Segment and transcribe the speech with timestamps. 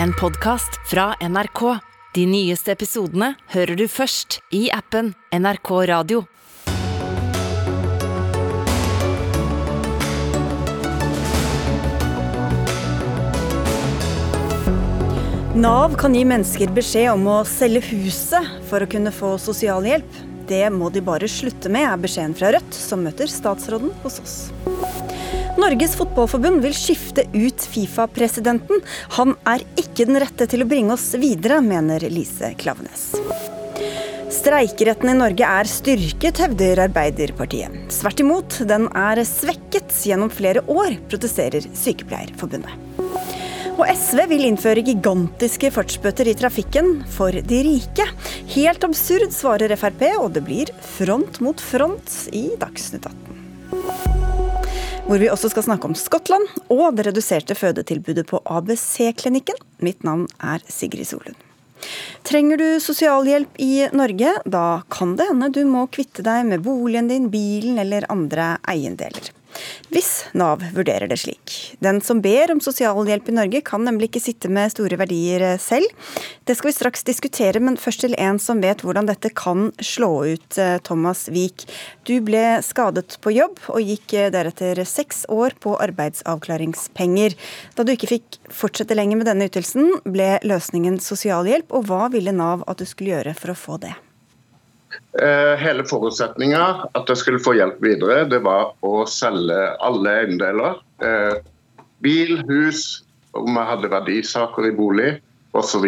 [0.00, 1.78] en podkast fra NRK.
[2.14, 6.24] De nyeste episodene hører du først i appen NRK Radio.
[15.52, 20.20] Nav kan gi mennesker beskjed om å selge huset for å kunne få sosialhjelp.
[20.48, 24.36] Det må de bare slutte med, er beskjeden fra Rødt, som møter statsråden hos oss.
[25.60, 28.80] Norges Fotballforbund vil skifte ut Fifa-presidenten.
[29.18, 33.10] Han er ikke den rette til å bringe oss videre, mener Lise Klavenes.
[34.32, 37.92] Streikeretten i Norge er styrket, hevder Arbeiderpartiet.
[37.92, 42.72] Svert imot, den er svekket gjennom flere år, protesterer Sykepleierforbundet.
[43.76, 48.08] Og SV vil innføre gigantiske fartsbøter i trafikken for de rike.
[48.56, 54.11] Helt absurd, svarer Frp, og det blir front mot front i Dagsnytt 18.
[55.02, 59.58] Hvor vi også skal snakke om Skottland og det reduserte fødetilbudet på ABC-klinikken.
[59.82, 61.34] Mitt navn er Sigrid Solund.
[62.22, 67.10] Trenger du sosialhjelp i Norge, da kan det hende du må kvitte deg med boligen
[67.10, 69.32] din, bilen eller andre eiendeler.
[69.92, 71.54] Hvis Nav vurderer det slik.
[71.84, 75.58] Den som ber om sosialhjelp i Norge kan nemlig ikke sitte med store verdier eh,
[75.60, 75.88] selv.
[76.48, 80.12] Det skal vi straks diskutere, men først til en som vet hvordan dette kan slå
[80.34, 80.58] ut.
[80.58, 81.66] Eh, Thomas Wiik,
[82.08, 87.36] du ble skadet på jobb og gikk eh, deretter seks år på arbeidsavklaringspenger.
[87.76, 92.34] Da du ikke fikk fortsette lenger med denne ytelsen, ble løsningen sosialhjelp, og hva ville
[92.36, 93.94] Nav at du skulle gjøre for å få det?
[95.12, 96.62] Eh, hele forutsetninga
[96.96, 100.78] at jeg skulle få hjelp videre, det var å selge alle eiendeler.
[101.04, 101.36] Eh,
[102.04, 103.02] bil, hus,
[103.36, 105.10] om jeg hadde verdisaker i bolig
[105.56, 105.84] osv.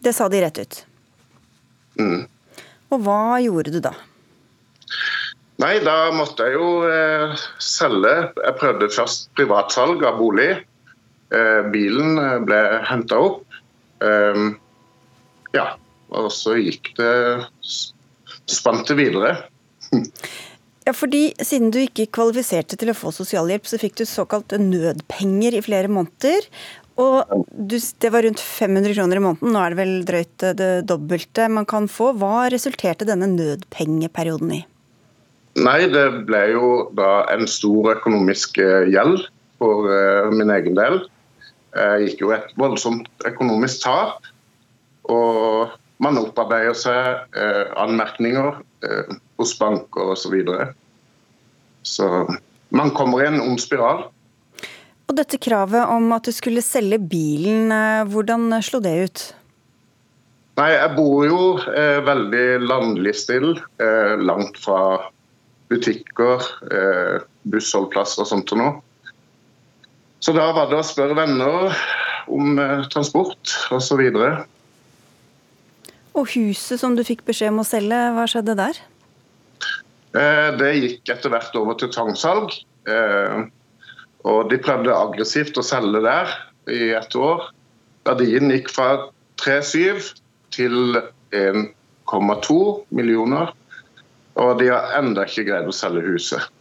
[0.00, 0.80] Det sa de rett ut.
[2.00, 2.24] Mm.
[2.92, 3.92] Og hva gjorde du da?
[5.60, 8.14] Nei, da måtte jeg jo eh, selge.
[8.40, 10.52] Jeg prøvde først privatsalg av bolig.
[11.32, 13.60] Eh, bilen ble henta opp.
[14.04, 14.44] Eh,
[15.56, 15.70] ja,
[16.14, 17.14] og så gikk det
[18.46, 19.32] spant det videre.
[20.86, 25.56] Ja, fordi Siden du ikke kvalifiserte til å få sosialhjelp, så fikk du såkalt nødpenger
[25.58, 26.46] i flere måneder.
[26.96, 30.70] Og du, Det var rundt 500 kroner i måneden, nå er det vel drøyt det
[30.88, 32.12] dobbelte man kan få.
[32.16, 34.62] Hva resulterte denne nødpengeperioden i?
[35.56, 39.24] Nei, det ble jo da en stor økonomisk eh, gjeld
[39.56, 40.98] for uh, min egen del.
[41.76, 44.28] Jeg gikk jo et voldsomt økonomisk tap.
[45.12, 50.26] Og man opparbeider seg eh, anmerkninger eh, hos banker osv.
[50.26, 50.68] Så, videre.
[51.86, 52.10] så
[52.68, 54.06] man kommer i en ond spiral.
[55.06, 59.26] Og dette kravet om at du skulle selge bilen, eh, hvordan slo det ut?
[60.56, 65.10] Nei, Jeg bor jo eh, veldig landlig still, eh, langt fra
[65.68, 68.52] butikker, eh, bussholdplasser og sånt.
[68.52, 68.74] og noe.
[70.20, 71.76] Så da var det å spørre venner
[72.32, 74.00] om eh, transport osv.
[74.16, 74.46] Og
[76.24, 78.80] huset som du fikk beskjed om å selge, hva skjedde der?
[80.16, 82.54] Eh, det gikk etter hvert over til tvangssalg.
[82.88, 83.44] Eh,
[84.26, 86.32] og de prøvde aggressivt å selge der
[86.72, 87.50] i et år.
[88.06, 88.88] Verdien gikk fra
[89.42, 90.14] 3,7
[90.54, 91.00] til
[91.36, 92.58] 1,2
[92.96, 93.52] millioner.
[94.36, 96.52] Og de har ennå ikke greid å selge huset.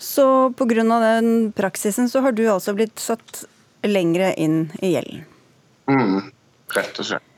[0.00, 0.84] Så pga.
[1.00, 3.44] den praksisen så har du altså blitt satt
[3.84, 5.26] lengre inn i gjelden?
[5.88, 6.32] Mm,
[6.72, 7.29] rett og slett.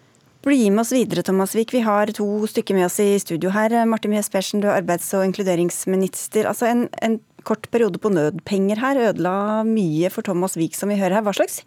[0.43, 1.71] Bli med oss videre, Thomas Vik.
[1.71, 3.71] Vi har to stykker med oss i studio her.
[3.87, 6.49] Martin Mjøs Persen, du er arbeids- og inkluderingsminister.
[6.51, 10.99] Altså en, en, kort periode på nødpenger her ødela mye for Thomas Vik, som vi
[10.99, 11.25] hører her.
[11.27, 11.61] Hva slags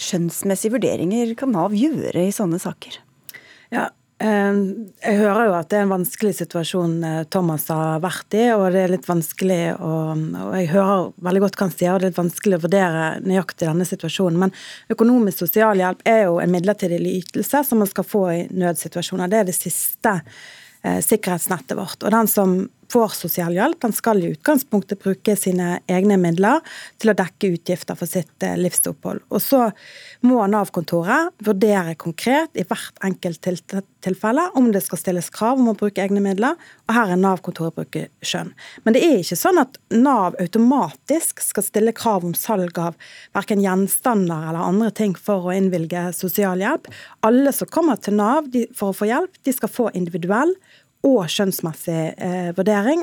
[0.00, 2.98] skjønnsmessige vurderinger kan Nav gjøre i sånne saker?
[3.72, 3.90] Ja,
[4.22, 8.68] jeg hører jo at det er en vanskelig situasjon eh, Thomas har vært i, og
[8.74, 12.06] det er litt vanskelig å og Jeg hører veldig godt hva han sier, og det
[12.06, 14.38] er litt vanskelig å vurdere nøyaktig denne situasjonen.
[14.44, 14.52] Men
[14.92, 19.32] økonomisk sosialhjelp er jo en midlertidig ytelse som man skal få i nødsituasjoner.
[19.32, 22.02] Det er det siste eh, sikkerhetsnettet vårt.
[22.02, 22.56] Og den som
[22.92, 26.60] får sosialhjelp, den skal i utgangspunktet bruke sine egne midler
[27.00, 29.22] til å dekke utgifter for sitt eh, livsopphold.
[29.32, 29.64] Og så
[30.26, 33.48] må Nav-kontoret vurdere konkret i hvert enkelt
[34.04, 36.58] tilfelle om det skal stilles krav om å bruke egne midler,
[36.88, 38.52] og her er Nav-kontoret bruker skjønn.
[38.84, 42.98] Men det er ikke sånn at Nav automatisk skal stille krav om salg av
[43.36, 46.90] verken gjenstander eller andre ting for å innvilge sosialhjelp.
[47.24, 50.52] Alle som kommer til Nav for å få hjelp, de skal få individuell
[51.06, 53.02] og skjønnsmessig eh, vurdering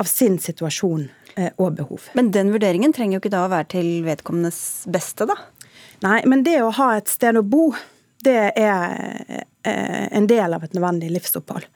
[0.00, 2.08] av sin situasjon eh, og behov.
[2.18, 4.60] Men den vurderingen trenger jo ikke da å være til vedkommendes
[4.90, 5.38] beste, da?
[6.04, 7.68] Nei, men det å ha et sted å bo,
[8.24, 11.68] det er eh, en del av et nødvendig livsopphold.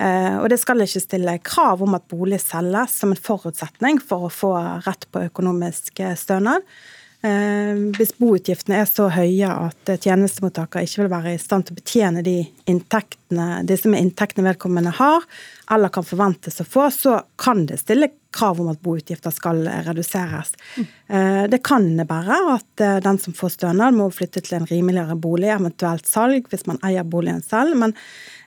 [0.00, 4.28] Eh, og det skal ikke stille krav om at bolig selges som en forutsetning for
[4.28, 4.54] å få
[4.86, 6.64] rett på økonomisk eh, stønad.
[7.20, 12.22] Hvis boutgiftene er så høye at tjenestemottaker ikke vil være i stand til å betjene
[12.24, 12.38] de
[12.70, 15.26] inntektene, disse med inntektene vedkommende har,
[15.70, 20.54] eller kan forventes å få, så kan det stille krav om at boutgifter skal reduseres.
[20.78, 20.86] Mm.
[21.52, 26.08] Det kan innebære at den som får stønad, må flytte til en rimeligere bolig, eventuelt
[26.08, 27.76] salg, hvis man eier boligen selv.
[27.76, 27.96] men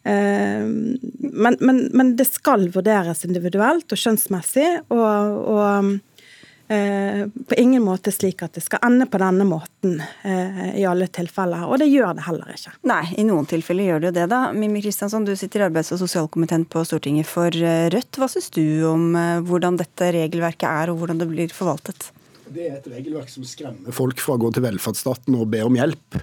[0.04, 4.66] men, men, men, det skal vurderes individuelt og skjønnsmessig.
[4.92, 6.13] og, og Eh,
[6.68, 11.66] på ingen måte slik at det skal ende på denne måten eh, i alle tilfeller.
[11.68, 12.74] Og det gjør det heller ikke.
[12.90, 14.42] Nei, i noen tilfeller gjør det jo det, da.
[14.56, 18.18] Mimmi Kristiansson, du sitter i arbeids- og sosialkomiteen på Stortinget for eh, Rødt.
[18.18, 19.12] Hva syns du om
[19.48, 22.14] hvordan dette regelverket er, og hvordan det blir forvaltet?
[22.54, 25.74] Det er et regelverk som skremmer folk fra å gå til velferdsstaten og be om
[25.74, 26.20] hjelp.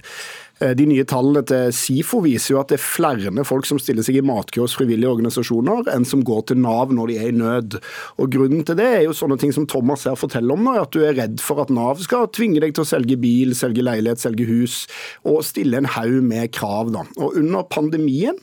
[0.60, 4.04] Eh, de nye tallene til SIFO viser jo at det er flere folk som stiller
[4.06, 7.36] seg i matkø hos frivillige organisasjoner, enn som går til Nav når de er i
[7.36, 7.78] nød.
[8.22, 11.02] Og Grunnen til det er jo sånne ting som Thomas her forteller om, at du
[11.02, 14.46] er redd for at Nav skal tvinge deg til å selge bil, selge leilighet, selge
[14.50, 14.84] hus,
[15.26, 16.92] og stille en haug med krav.
[16.94, 17.08] Da.
[17.18, 18.38] Og Under pandemien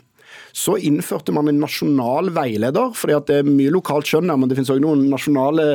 [0.58, 4.50] så innførte man en nasjonal veileder, fordi at det er mye lokalt skjønn der, men
[4.50, 5.68] det finnes også noen nasjonale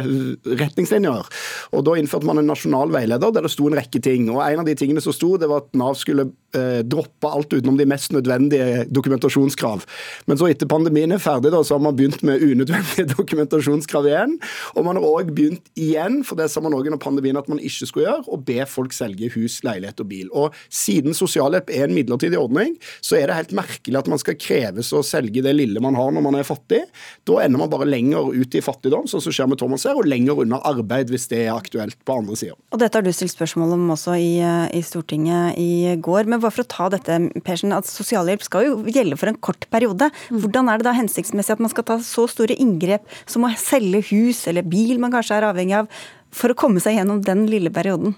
[0.58, 1.28] retningslinjer.
[1.70, 4.28] Og Da innførte man en nasjonal veileder der det sto en rekke ting.
[4.32, 7.54] og En av de tingene som sto, det var at Nav skulle eh, droppe alt
[7.54, 9.84] utenom de mest nødvendige dokumentasjonskrav.
[10.26, 14.34] Men så etter pandemien er ferdig, da, så har man begynt med unødvendige dokumentasjonskrav igjen.
[14.74, 17.62] Og man har òg begynt igjen, for det sa man òg under pandemien at man
[17.62, 20.28] ikke skulle gjøre, å be folk selge hus, leilighet og bil.
[20.34, 22.74] Og Siden sosialhjelp er en midlertidig ordning,
[23.04, 25.94] så er det helt merkelig at man skal kreve kreves å selge det lille man
[25.94, 26.82] har når man er fattig.
[27.24, 30.08] Da ender man bare lenger ut i fattigdom, sånn som skjer med Thomas her, og
[30.08, 32.56] lenger unna arbeid hvis det er aktuelt på andre sida.
[32.72, 34.40] Og dette har du stilt spørsmål om også i,
[34.72, 36.26] i, Stortinget i går.
[36.26, 39.68] Men bare for å ta dette, Persen, at sosialhjelp skal jo gjelde for en kort
[39.72, 40.10] periode.
[40.32, 44.02] Hvordan er det da hensiktsmessig at man skal ta så store inngrep som å selge
[44.12, 46.02] hus eller bil man kanskje er avhengig av,
[46.32, 48.16] for å komme seg gjennom den lille perioden?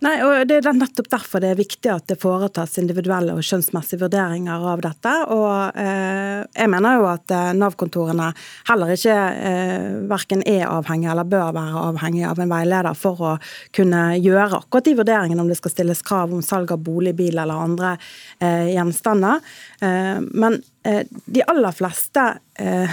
[0.00, 4.00] Nei, og Det er nettopp derfor det er viktig at det foretas individuelle og skjønnsmessige
[4.00, 5.12] vurderinger av dette.
[5.28, 8.30] og eh, Jeg mener jo at eh, Nav-kontorene
[8.70, 9.16] heller ikke
[9.50, 13.34] eh, verken er avhengig eller bør være avhengig av en veileder for å
[13.76, 17.36] kunne gjøre akkurat de vurderingene om det skal stilles krav om salg av bolig, bil
[17.36, 17.92] eller andre
[18.40, 19.44] eh, gjenstander.
[19.84, 22.30] Eh, men eh, de aller fleste
[22.60, 22.90] Eh,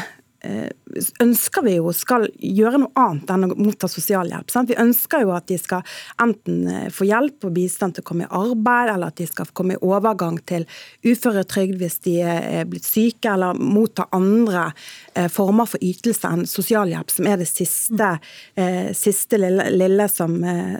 [1.21, 4.51] ønsker vi jo skal gjøre noe annet enn å motta sosialhjelp.
[4.51, 4.71] Sant?
[4.71, 5.83] Vi ønsker jo at de skal
[6.23, 9.51] enten eh, få hjelp og bistand til å komme i arbeid, eller at de skal
[9.57, 10.67] komme i overgang til
[11.05, 14.69] uføretrygd hvis de er blitt syke, eller motta andre
[15.13, 18.09] eh, former for ytelse enn sosialhjelp, som er det siste,
[18.97, 20.35] siste lille, lille som,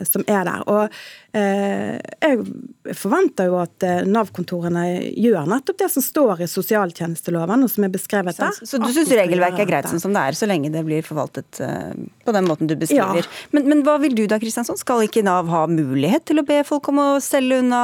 [0.08, 0.64] som, er der.
[0.70, 7.84] Og jeg forventer jo at Nav-kontorene gjør nettopp det som står i sosialtjenesteloven, og som
[7.84, 8.54] er beskrevet der.
[8.56, 11.04] Så, så du syns regelverket er greit sånn som det er, så lenge det blir
[11.04, 11.92] forvaltet uh,
[12.24, 13.28] på den måten du beskriver.
[13.28, 13.36] Ja.
[13.52, 14.80] Men, men, hva vil du da, Kristiansson?
[14.80, 17.82] Skal ikke Nav ha mulighet til å be folk om å selge unna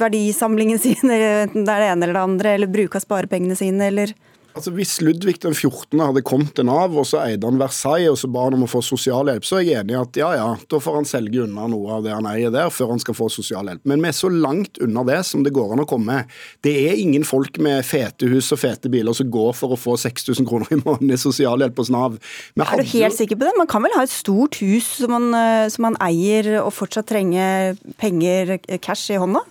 [0.00, 3.92] verdisamlingen sin, enten det er det ene eller det andre, eller bruke av sparepengene sine,
[3.92, 4.16] eller
[4.54, 5.98] Altså Hvis Ludvig den 14.
[5.98, 8.70] hadde kommet til Nav, og så eide han Versailles, og så ba han om å
[8.70, 11.66] få sosialhjelp, så er jeg enig i at ja ja, da får han selge unna
[11.72, 13.82] noe av det han eier der, før han skal få sosialhjelp.
[13.90, 16.20] Men vi er så langt unna det som det går an å komme.
[16.62, 19.96] Det er ingen folk med fete hus og fete biler som går for å få
[20.04, 22.20] 6000 kroner i måneden i sosialhjelp hos Nav.
[22.54, 23.56] er du helt sikker på det?
[23.58, 27.10] Man kan vel ha et stort hus som man, eh, som man eier, og fortsatt
[27.10, 29.42] trenge penger, eh, cash i hånda?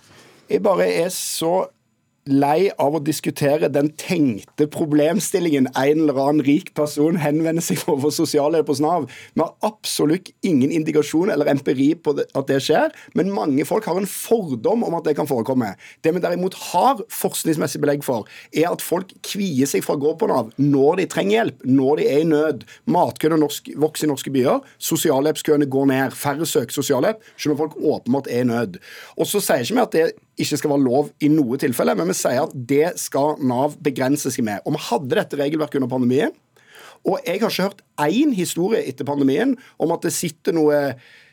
[0.48, 1.66] Jeg bare er så
[2.30, 7.98] lei av å diskutere den tenkte problemstillingen en eller annen rik person henvender seg for
[7.98, 9.06] å få sosialhjelp hos Nav.
[9.34, 14.00] Vi har absolutt ingen indikasjon eller empiri på at det skjer, men mange folk har
[14.00, 15.74] en fordom om at det kan forekomme.
[16.00, 20.16] Det vi derimot har forskningsmessig belegg for, er at folk kvier seg for å gå
[20.20, 22.68] på Nav når de trenger hjelp, når de er i nød.
[22.88, 28.32] Matkøene vokser i norske byer, sosialhjelpskøene går ned, færre søker sosialhjelp, selv om folk åpenbart
[28.32, 28.80] er i nød.
[29.18, 30.06] Og så sier ikke vi at det
[30.40, 34.32] ikke skal være lov i noe tilfelle, men vi sier at det skal Nav begrense
[34.34, 34.64] seg med.
[34.64, 36.34] Og vi hadde dette regelverket under pandemien.
[37.04, 40.78] Og jeg har ikke hørt én historie etter pandemien om at det sitter noe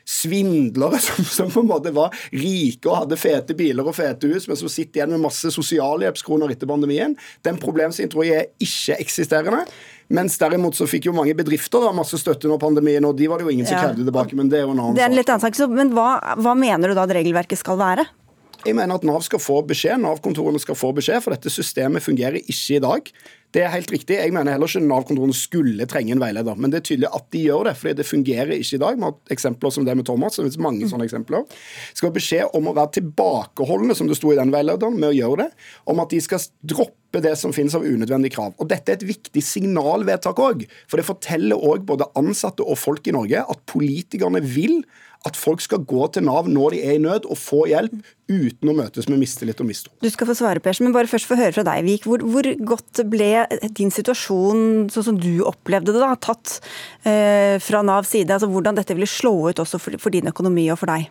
[0.08, 4.48] svindlere som, som, på en måte var rike og hadde fete biler og fete hus,
[4.50, 7.14] men som sitter igjen med masse sosialhjelpskroner etter pandemien.
[7.46, 9.64] Den problemstillingen tror jeg er ikke-eksisterende.
[10.12, 13.40] Mens derimot så fikk jo mange bedrifter da masse støtte under pandemien, og de var
[13.40, 14.36] det jo ingen som krevde tilbake.
[14.36, 15.62] Men det er jo en annen det er en litt annen sak.
[15.72, 18.04] Men hva, hva mener du da at regelverket skal være?
[18.62, 22.38] Jeg mener at Nav skal få beskjed, Nav-kontorene skal få beskjed, for dette systemet fungerer
[22.38, 23.08] ikke i dag.
[23.52, 24.16] Det er helt riktig.
[24.16, 26.56] Jeg mener heller ikke Nav-kontorene skulle trenge en veileder.
[26.56, 28.96] Men det er tydelig at de gjør det, fordi det fungerer ikke i dag.
[28.96, 30.38] Vi har eksempler som det med Thomas.
[30.38, 31.44] Det finnes mange sånne eksempler.
[31.90, 35.18] Skal ha beskjed om å være tilbakeholdne, som det sto i den veilederen, med å
[35.18, 35.50] gjøre det.
[35.90, 38.54] Om at de skal droppe det som finnes av unødvendige krav.
[38.62, 40.64] Og Dette er et viktig signalvedtak òg.
[40.86, 44.84] For det forteller òg både ansatte og folk i Norge at politikerne vil
[45.28, 47.94] at folk skal gå til Nav når de er i nød og få hjelp,
[48.32, 49.92] uten å møtes med mistillit og mistro.
[50.02, 52.06] Du skal få svare, Persen, men bare først få høre fra deg, Vik.
[52.08, 53.30] Hvor, hvor, godt ble
[53.76, 56.58] din situasjon, sånn som du opplevde det, da, tatt
[57.08, 58.32] eh, fra Navs side?
[58.32, 61.10] Altså Hvordan dette ville slå ut også for, for din økonomi og for deg?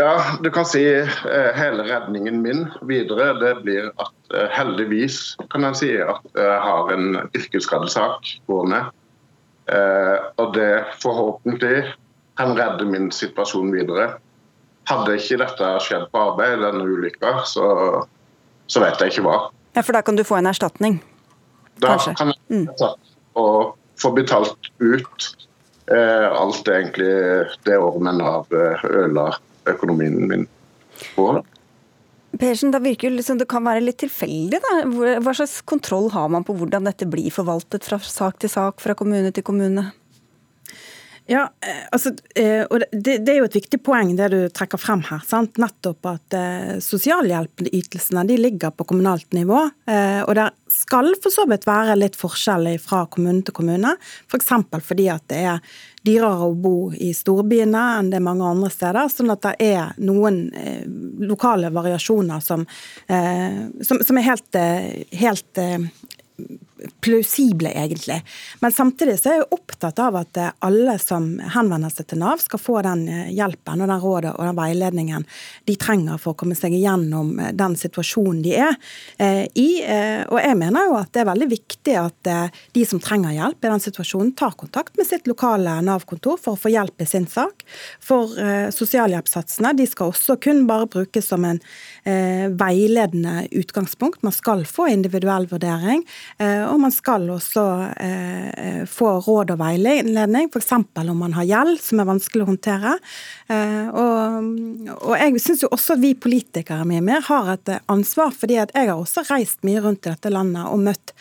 [0.00, 5.66] Ja, du kan si eh, hele redningen min videre det blir at eh, heldigvis kan
[5.68, 8.86] jeg si at jeg har en yrkesskadesak gående.
[9.68, 10.70] Eh, og det
[11.02, 11.84] forhåpentlig
[12.38, 14.16] kan redde min situasjon videre.
[14.90, 17.66] Hadde ikke dette skjedd på arbeid, denne ulykka, så,
[18.66, 19.36] så, vet jeg ikke hva.
[19.76, 20.98] Ja, For da kan du få en erstatning?
[21.80, 22.16] Da kanskje?
[22.18, 22.66] kan jeg mm.
[23.40, 25.28] og få betalt ut
[25.92, 27.12] eh, alt det egentlig
[27.66, 29.30] det året med Nav ødela
[29.70, 30.46] økonomien min
[31.14, 31.30] på.
[32.40, 34.60] Persen, da virker jo liksom, Det kan være litt tilfeldig.
[34.64, 34.76] da.
[35.20, 38.96] Hva slags kontroll har man på hvordan dette blir forvaltet fra sak til sak, fra
[38.96, 39.90] kommune til kommune?
[41.26, 45.04] Ja, eh, altså, eh, og det, er jo et viktig poeng det du trekker frem
[45.06, 45.22] her.
[45.26, 45.58] Sant?
[45.62, 49.60] Nettopp at eh, sosialhjelpytelsene ligger på kommunalt nivå.
[49.86, 53.94] Eh, og det skal for så vidt være litt forskjell fra kommune til kommune.
[54.26, 54.50] F.eks.
[54.72, 58.72] For fordi at det er dyrere å bo i storbyene enn det er mange andre
[58.74, 59.12] steder.
[59.12, 60.42] Sånn at det er noen
[61.22, 62.64] lokale variasjoner som,
[63.06, 64.58] som, som er helt,
[65.20, 65.62] helt
[67.00, 68.22] plausible, egentlig.
[68.60, 72.42] Men samtidig så er jeg opptatt av at eh, alle som henvender seg til Nav,
[72.42, 75.26] skal få den eh, hjelpen og den rådet og den veiledningen
[75.68, 78.78] de trenger for å komme seg igjennom eh, den situasjonen de er
[79.22, 79.66] i.
[80.32, 82.28] Og jeg mener jo at det er veldig viktig at
[82.74, 86.60] de som trenger hjelp i den situasjonen, tar kontakt med sitt lokale Nav-kontor for å
[86.60, 87.64] få hjelp i sin sak.
[88.02, 88.32] For
[88.74, 91.60] sosialhjelpssatsene de skal også kun bare brukes som en
[92.58, 94.22] veiledende utgangspunkt.
[94.26, 96.04] Man skal få individuell vurdering.
[96.40, 97.64] Og man skal også
[98.00, 100.72] eh, få råd og veiledning, f.eks.
[100.72, 102.96] om man har gjeld som er vanskelig å håndtere.
[103.52, 104.50] Eh, og,
[104.96, 108.74] og, jeg syns jo også at vi politikere mye mer har et ansvar, fordi at
[108.76, 111.16] jeg har også reist mye rundt i dette landet og møtt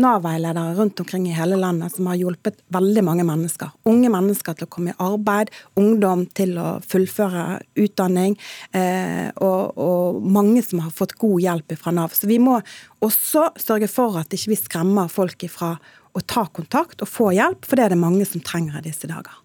[0.00, 3.72] Nav-veiledere rundt omkring i hele landet som har hjulpet veldig mange mennesker.
[3.90, 8.36] Unge mennesker til å komme i arbeid, ungdom til å fullføre utdanning,
[8.72, 12.16] eh, og, og, mange som har fått god hjelp fra Nav.
[12.16, 12.58] Så vi må
[13.04, 15.74] også sørge for at ikke vi skremmer folk ifra
[16.16, 19.10] å ta kontakt og få hjelp, for det er det mange som trenger i disse
[19.10, 19.36] dager.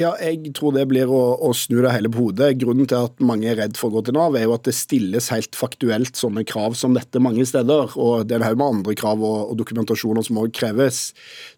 [0.00, 2.54] Ja, jeg tror det blir å, å, snu det hele på hodet.
[2.62, 4.72] Grunnen til at mange er redd for å gå til Nav, er jo at det
[4.72, 7.92] stilles helt faktuelt sånne krav som dette mange steder.
[8.00, 11.00] Og det er en haug med andre krav og, og dokumentasjoner som òg kreves.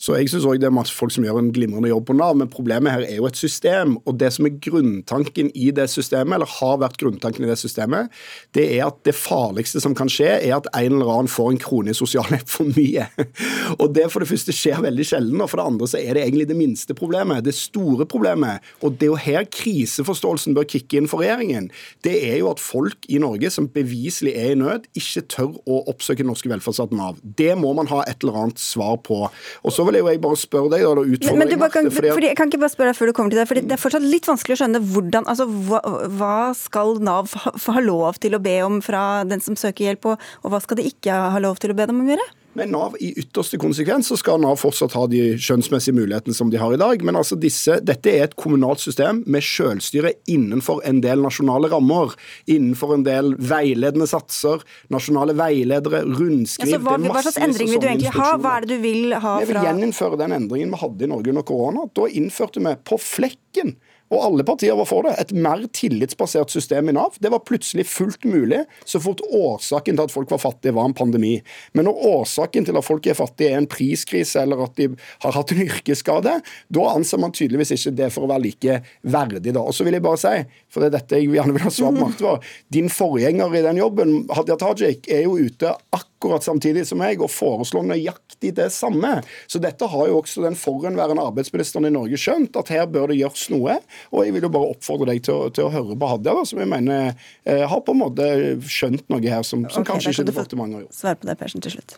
[0.03, 2.35] Så jeg syns òg det er masse folk som gjør en glimrende jobb på Nav,
[2.41, 3.95] men problemet her er jo et system.
[4.03, 8.11] Og det som er grunntanken i det systemet, eller har vært grunntanken i det systemet,
[8.59, 11.63] det er at det farligste som kan skje, er at en eller annen får en
[11.63, 13.07] krone i sosialhjelp for mye.
[13.79, 16.27] og det for det første skjer veldig sjelden, og for det andre så er det
[16.27, 17.47] egentlig det minste problemet.
[17.47, 21.71] Det store problemet problemet, og det er jo her kriseforståelsen bør kicke inn for regjeringen,
[22.07, 25.83] det er jo at folk i Norge som beviselig er i nød, ikke tør å
[25.91, 27.19] oppsøke den norske velferdsstaten Nav.
[27.23, 29.25] Det må man ha et eller annet svar på.
[29.65, 32.31] Og så vil jeg jo bare spørre deg, da, utfordre men, men kan, fordi, fordi,
[32.31, 34.07] Jeg kan ikke bare spørre deg før du kommer til det, for det er fortsatt
[34.07, 35.83] litt vanskelig å skjønne hvordan altså, hva,
[36.19, 40.15] hva skal Nav ha, ha lov til å be om fra den som søker hjelp,
[40.15, 42.31] og, og hva skal de ikke ha lov til å be dem om å gjøre?
[42.55, 46.61] Med Nav i ytterste konsekvens så skal Nav fortsatt ha de skjønnsmessige mulighetene som de
[46.61, 47.03] har i dag.
[47.03, 52.15] Men altså disse, dette er et kommunalt system med selvstyre innenfor en del nasjonale rammer.
[52.47, 54.63] Innenfor en del veiledende satser,
[54.95, 58.31] nasjonale veiledere, rundskriv ja, hva, hva, slags endring vil du egentlig ha?
[58.39, 61.11] Hva er det du vil ha fra Vi vil gjeninnføre den endringen vi hadde i
[61.11, 61.89] Norge under korona.
[61.99, 63.75] Da innførte vi på flekken
[64.15, 65.15] og alle partier var for det.
[65.21, 67.17] Et mer tillitsbasert system i Nav.
[67.23, 70.97] Det var plutselig fullt mulig så fort årsaken til at folk var fattige, var en
[70.97, 71.35] pandemi.
[71.75, 74.91] Men når årsaken til at folk er fattige, er en priskrise eller at de
[75.25, 76.39] har hatt en yrkesskade,
[76.79, 79.55] da anser man tydeligvis ikke det for å være like verdig.
[79.55, 79.63] da.
[79.65, 80.35] Og så vil jeg bare si,
[80.73, 82.35] for det er dette jeg gjerne vil ha svar på, Marte,
[82.75, 87.21] din forgjenger i den jobben, Hadia Tajik, er jo ute akkurat akkurat samtidig som meg
[87.21, 89.19] og foreslår nøyaktig det samme.
[89.47, 93.19] Så dette har jo også den forhenværende arbeidsministeren i Norge skjønt, at her bør det
[93.19, 93.77] gjøres noe.
[94.13, 96.63] Og jeg vil jo bare oppfordre deg til å, til å høre på Hadia, som
[96.63, 98.27] jeg mener eh, har på en måte
[98.69, 100.99] skjønt noe her som, som okay, kanskje ikke departementet har gjort.
[100.99, 101.97] Svar på det, Persen, til slutt.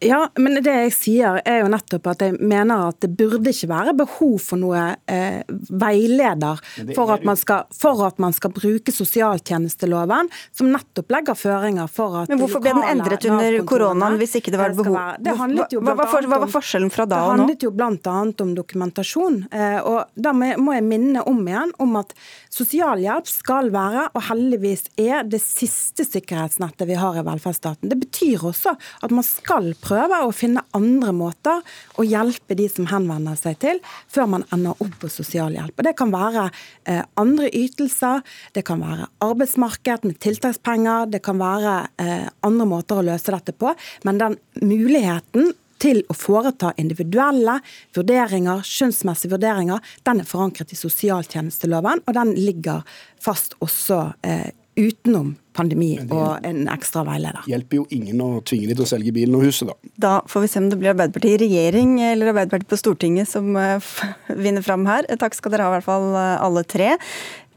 [0.00, 3.68] Ja, men det jeg sier er jo nettopp at jeg mener at det burde ikke
[3.70, 4.80] være behov for noe
[5.10, 6.60] eh, veileder
[6.96, 12.32] for at, skal, for at, man skal, bruke sosialtjenesteloven, som nettopp legger føringer for at
[12.32, 14.98] Men hvorfor ble den endret under koronaen hvis ikke det var behov?
[15.20, 17.30] Det handlet jo hva, hva, hva, hva var forskjellen fra da og nå?
[17.30, 18.16] Det handlet jo bl.a.
[18.46, 19.38] om dokumentasjon.
[19.52, 22.16] Eh, og da må jeg minne om igjen om at
[22.50, 27.92] sosialhjelp skal være, og heldigvis er, det siste sikkerhetsnettet vi har i velferdsstaten.
[27.92, 31.62] Det betyr også at man skal skal prøve å finne andre måter
[31.98, 33.80] å hjelpe de som henvender seg til,
[34.10, 35.74] før man ender opp på sosialhjelp.
[35.76, 36.48] Og Det kan være
[36.84, 38.22] eh, andre ytelser,
[38.56, 43.56] det kan være arbeidsmarked med tiltakspenger, det kan være eh, andre måter å løse dette
[43.56, 43.74] på.
[44.06, 47.56] Men den muligheten til å foreta individuelle
[47.96, 52.84] vurderinger, skjønnsmessige vurderinger, den er forankret i sosialtjenesteloven, og den ligger
[53.20, 57.44] fast også eh, utenom pandemi og en ekstra veileder.
[57.50, 59.92] Hjelper jo ingen å tvinge de til å selge bilen og huset, da.
[60.00, 63.52] Da får vi se om det blir Arbeiderpartiet i regjering eller Arbeiderpartiet på Stortinget som
[63.58, 63.92] uh,
[64.30, 65.08] vinner fram her.
[65.20, 66.94] Takk skal dere ha, i hvert fall uh, alle tre.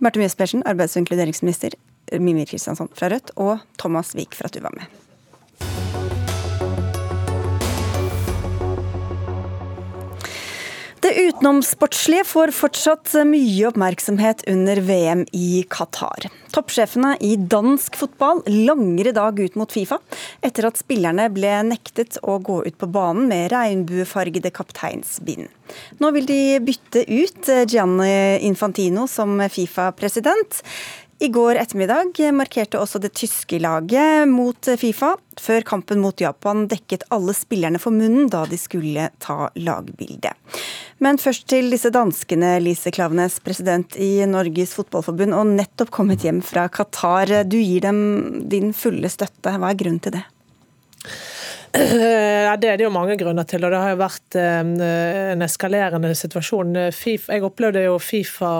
[0.03, 1.77] Marte Mjøs Persen, arbeids- og inkluderingsminister,
[2.19, 5.02] Mimir Kristiansson fra Rødt, og Thomas Wiik for at du var med.
[11.03, 16.29] Det utenomsportslige får fortsatt mye oppmerksomhet under VM i Qatar.
[16.55, 19.97] Toppsjefene i dansk fotball langer i dag ut mot Fifa,
[20.39, 25.51] etter at spillerne ble nektet å gå ut på banen med regnbuefargede kapteinsbind.
[25.99, 30.63] Nå vil de bytte ut Gianni Infantino som Fifa-president.
[31.23, 35.13] I går ettermiddag markerte også det tyske laget mot Fifa.
[35.39, 40.33] Før kampen mot Japan dekket alle spillerne for munnen da de skulle ta lagbilde.
[40.99, 46.43] Men først til disse danskene, Lise Klavenes, president i Norges Fotballforbund, og nettopp kommet hjem
[46.43, 47.31] fra Qatar.
[47.47, 48.03] Du gir dem
[48.51, 49.55] din fulle støtte.
[49.55, 50.25] Hva er grunnen til det?
[51.73, 54.59] Ja, det er det jo mange grunner til, og det har jo vært eh,
[55.31, 56.75] en eskalerende situasjon.
[56.93, 58.57] FIFA, jeg opplevde jo Fifa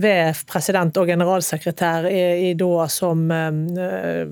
[0.00, 4.24] ved president og generalsekretær i, i Doha som eh,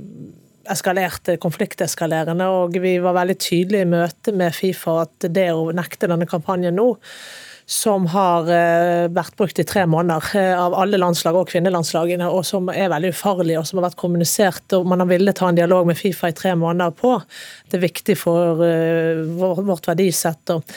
[0.72, 2.48] eskalerte, konflikteskalerende.
[2.50, 6.78] Og vi var veldig tydelige i møte med Fifa at det å nekte denne kampanjen
[6.78, 6.90] nå
[7.72, 12.44] som har eh, vært brukt i tre måneder eh, av alle landslag og kvinnelandslagene, og
[12.44, 14.74] som er veldig ufarlig, og som har vært kommunisert.
[14.76, 17.14] og Man har villet ta en dialog med Fifa i tre måneder på.
[17.70, 20.52] Det er viktig for eh, vårt verdisett.
[20.52, 20.68] og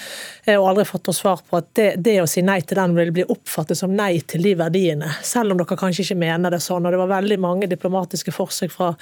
[0.46, 2.96] jeg har aldri fått noe svar på at det, det, å si nei til den
[2.96, 6.62] vil bli oppfattet som nei til de verdiene, selv om dere kanskje ikke mener det
[6.64, 6.86] sånn.
[6.86, 8.94] og Det var veldig mange diplomatiske forsøk fra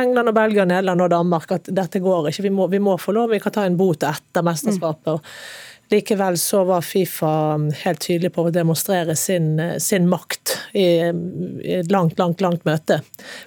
[0.00, 2.46] England, og Belgia, Nederland og Danmark at dette går ikke.
[2.48, 5.20] Vi må, vi må få lov, vi kan ta en bot etter mesterskapet.
[5.20, 5.68] Mm.
[5.92, 7.30] Likevel så var Fifa
[7.84, 13.02] helt tydelig på å demonstrere sin, sin makt i, i, et langt, langt, langt møte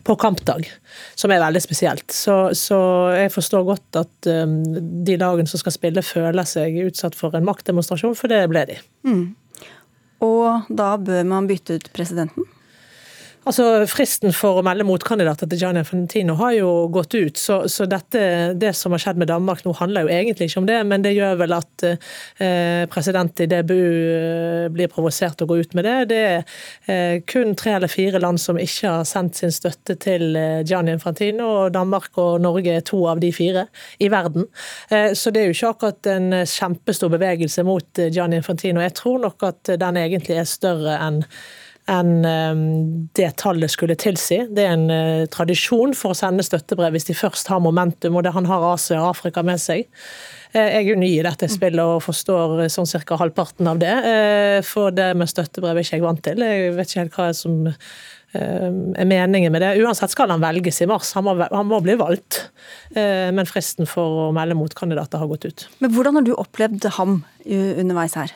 [0.05, 0.67] på kampdag,
[1.17, 2.05] som er veldig spesielt.
[2.13, 2.79] Så, så
[3.17, 4.59] jeg forstår godt at um,
[5.07, 8.77] de lagene som skal spille, føler seg utsatt for en maktdemonstrasjon, for det ble de.
[9.09, 9.25] Mm.
[10.25, 12.45] Og da bør man bytte ut presidenten?
[13.45, 17.37] Altså, Fristen for å melde motkandidater til Gianni Infantino har jo gått ut.
[17.37, 18.21] Så, så dette,
[18.57, 20.79] det som har skjedd med Danmark nå, handler jo egentlig ikke om det.
[20.89, 25.59] Men det gjør vel at eh, president i DBU eh, blir provosert til å gå
[25.61, 25.93] ut med det.
[26.09, 26.55] Det er
[26.89, 30.95] eh, kun tre eller fire land som ikke har sendt sin støtte til eh, Gianni
[30.97, 31.51] Infantino.
[31.59, 33.67] Og Danmark og Norge er to av de fire
[34.01, 34.49] i verden.
[34.89, 38.81] Eh, så det er jo ikke akkurat en kjempestor bevegelse mot eh, Gianni Infantino.
[38.81, 41.21] Jeg tror nok at den egentlig er større enn
[41.91, 42.61] enn ehm,
[43.13, 44.39] det tallet skulle tilsi.
[44.49, 48.25] Det er en uh, tradisjon for å sende støttebrev hvis de først har momentum, og
[48.25, 49.85] det han har Asia og Afrika med seg.
[50.55, 53.81] Uh, jeg er jo ny i dette spillet og forstår uh, sånn cirka halvparten av
[53.81, 53.93] det.
[54.65, 56.41] For det med støttebrev er ikke jeg vant til.
[56.41, 57.63] Jeg vet ikke helt hva som
[58.35, 59.69] er meningen med det.
[59.79, 62.41] Uansett skal han velges i mars, han må, han må bli valgt.
[62.91, 65.65] Men fristen for å melde motkandidater har gått ut.
[65.79, 68.35] Men Hvordan har du opplevd ham underveis her?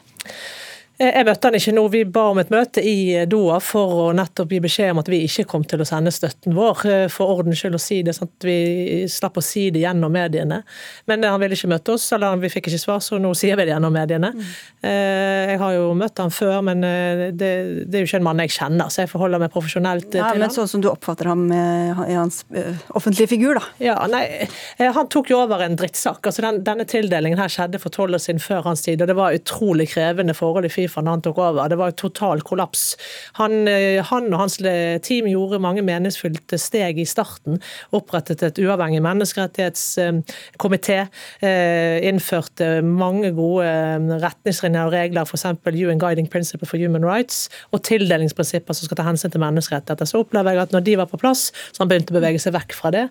[0.99, 1.85] Eh, jeg møtte han ikke nå.
[1.93, 5.21] Vi ba om et møte i Doha for å nettopp gi beskjed om at vi
[5.25, 8.27] ikke kom til å sende støtten vår, eh, for ordens skyld å si det, sånn
[8.27, 8.57] at vi
[9.07, 10.62] slapp å si det gjennom mediene.
[11.07, 13.67] Men han ville ikke møte oss, eller vi fikk ikke svar, så nå sier vi
[13.67, 14.33] det gjennom mediene.
[14.35, 14.49] Mm.
[14.79, 17.49] Jeg har jo møtt han før, men det,
[17.88, 20.43] det, er jo ikke en mann jeg kjenner, så jeg forholder meg profesjonelt ja, til
[20.43, 22.41] men Sånn som du oppfatter ham i hans
[22.97, 23.63] offentlige figur, da?
[23.83, 24.47] Ja, nei,
[24.79, 26.25] Han tok jo over en drittsak.
[26.25, 29.17] altså den, Denne tildelingen her skjedde for tolv år siden før hans tid, og det
[29.19, 31.69] var utrolig krevende forhold i Fifa når han tok over.
[31.69, 32.95] Det var jo total kollaps.
[33.39, 34.58] Han, eh, han, og hans
[35.06, 37.60] team gjorde mange meningsfylte steg i starten.
[37.95, 40.99] Opprettet et uavhengig menneskerettighetskomité.
[41.45, 45.45] Eh, innførte mange gode eh, retningslinjer og regler, f.eks.
[45.69, 50.10] UN Guiding Principle for Human Rights, og tildelingsprinsipper som skal ta hensyn til menneskerettigheter.
[50.10, 52.56] Så opplever jeg at når de var på plass, så han begynte å bevege seg
[52.58, 53.06] vekk fra det.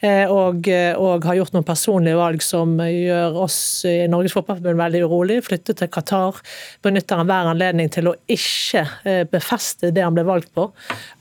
[0.00, 5.36] Og, og har gjort noen personlige valg som gjør oss i Norges Fotballforbund veldig urolig.
[5.44, 6.38] Flyttet til Qatar,
[6.84, 10.68] benytter enhver anledning til å ikke eh, befeste det han ble valgt på.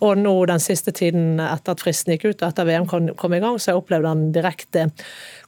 [0.06, 3.36] Og nå den siste tiden etter at fristen gikk ut og etter VM kom, kom
[3.36, 4.88] i gang, så har jeg opplevd han direkte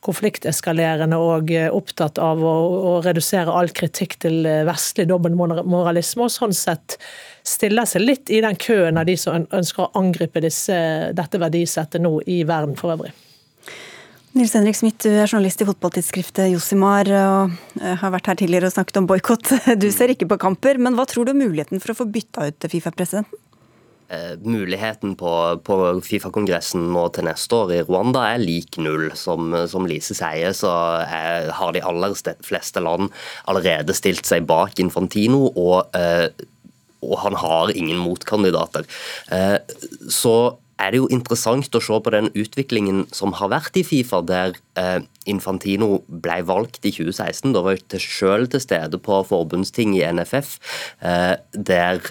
[0.05, 2.55] konflikteskalerende og eh, opptatt av å,
[2.91, 6.97] å redusere all kritikk til eh, vestlig dobbeltmoralisme, og sånn sett
[7.47, 10.77] stiller seg litt i den køen av de som ønsker å angripe disse,
[11.17, 13.13] dette verdisettet nå i verden for øvrig.
[14.31, 18.69] Nils Henrik Smith, du er journalist i fotballtidsskriftet Josimar og eh, har vært her tidligere
[18.69, 19.51] og snakket om boikott.
[19.81, 22.47] Du ser ikke på kamper, men hva tror du er muligheten for å få bytta
[22.47, 23.41] ut Fifa-presidenten?
[24.11, 25.33] Eh, muligheten på,
[25.67, 29.09] på Fifa-kongressen nå til neste år i Rwanda er lik null.
[29.19, 30.71] Som, som Lise sier, så
[31.03, 33.11] er, har de aller fleste land
[33.51, 35.49] allerede stilt seg bak Infantino.
[35.51, 36.27] og eh,
[37.01, 38.87] og han har ingen motkandidater.
[39.31, 39.57] Eh,
[40.09, 44.23] så er det jo interessant å se på den utviklingen som har vært i Fifa,
[44.25, 47.51] der eh, Infantino ble valgt i 2016.
[47.53, 50.55] Da var jeg selv til stede på forbundsting i NFF,
[51.05, 52.01] eh, der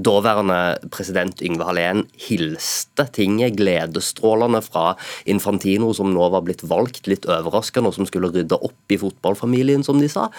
[0.00, 4.94] daværende president Yngve Hallén hilste tinget gledesstrålende fra
[5.28, 9.84] Infantino, som nå var blitt valgt, litt overraskende, og som skulle rydde opp i fotballfamilien,
[9.84, 10.30] som de sa.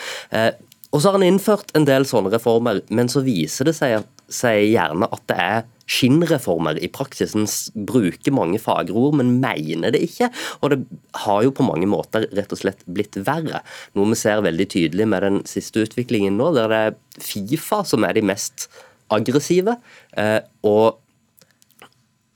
[0.90, 4.72] Og så har han innført en del sånne reformer, men så viser det seg, seg
[4.72, 7.48] gjerne at det er skinnreformer i praksisen
[7.90, 10.30] bruker mange fagre ord, men mener det ikke.
[10.62, 10.80] Og det
[11.24, 13.64] har jo på mange måter rett og slett blitt verre.
[13.98, 18.06] Noe vi ser veldig tydelig med den siste utviklingen nå, der det er Fifa som
[18.08, 18.70] er de mest
[19.14, 19.78] aggressive.
[20.18, 21.00] Eh, og,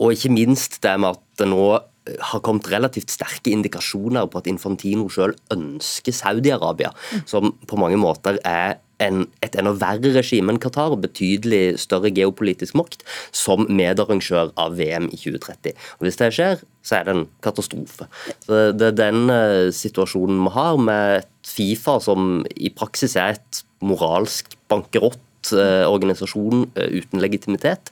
[0.01, 1.65] og ikke minst det med at det nå
[2.03, 6.91] har kommet relativt sterke indikasjoner på at Infantino selv ønsker Saudi-Arabia,
[7.29, 12.11] som på mange måter er en, et enda verre regime enn Qatar, og betydelig større
[12.13, 13.03] geopolitisk makt,
[13.35, 15.75] som medarrangør av VM i 2030.
[15.97, 18.07] Og Hvis det skjer, så er det en katastrofe.
[18.45, 23.35] Så Det er den uh, situasjonen vi har, med et Fifa som i praksis er
[23.35, 27.91] et moralsk bankerott uh, organisasjon uh, uten legitimitet,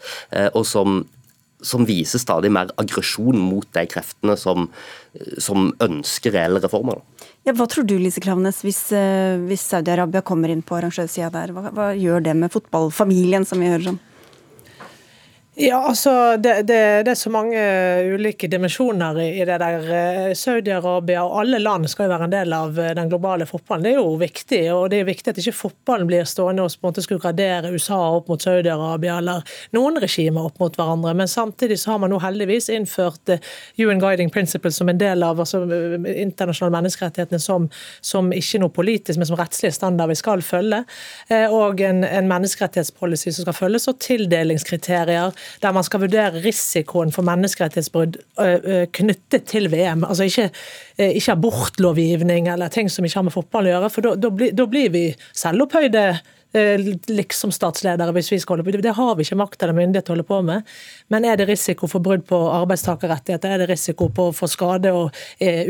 [0.56, 1.04] og som
[1.62, 4.67] som viser stadig mer aggresjon mot de kreftene som,
[5.41, 7.02] som ønsker reelle reformer.
[7.47, 11.54] Ja, hva tror du Lise Klaveness, hvis, eh, hvis Saudi-Arabia kommer inn på arrangørsida der?
[11.56, 14.00] Hva, hva, gjør det med fotballfamilien, som vi hører om?
[15.55, 17.59] Ja, altså, det, det, det, er så mange
[18.13, 19.87] ulike dimensjoner i, det der.
[19.91, 23.83] Eh, Saudi-Arabia og alle land skal jo være en del av eh, den globale fotballen.
[23.83, 24.61] Det er jo viktig.
[24.71, 27.73] Og det er viktig at ikke fotballen blir stående og på en måte skulle gradere
[27.75, 31.11] USA opp mot Saudi-Arabia eller noen regimer opp mot hverandre.
[31.19, 33.43] Men samtidig så har man nå heldigvis innført eh,
[33.83, 37.67] UN Guiding Principles som en del av altså, internasjonale menneskerettighetene som,
[37.99, 40.85] som, ikke noe politisk, men som rettslige standard vi skal følge.
[41.51, 47.27] Og en, en menneskerettighetspolicy som skal følges, og tildelingskriterier der man skal vurdere risikoen for
[47.27, 48.19] menneskerettighetsbrudd
[48.97, 50.06] knyttet til VM.
[50.08, 50.49] Altså ikke,
[50.97, 55.08] ikke abortlovgivning eller ting som ikke har med fotball å gjøre, for da blir vi
[55.38, 56.06] selvopphøyde
[56.53, 58.83] liksom statsledere hvis vi skal holde på.
[58.83, 60.67] Det har vi ikke makt eller myndighet til å holde på med.
[61.13, 64.91] Men er det risiko for brudd på arbeidstakerrettigheter, er det risiko på å få skade
[64.95, 65.15] og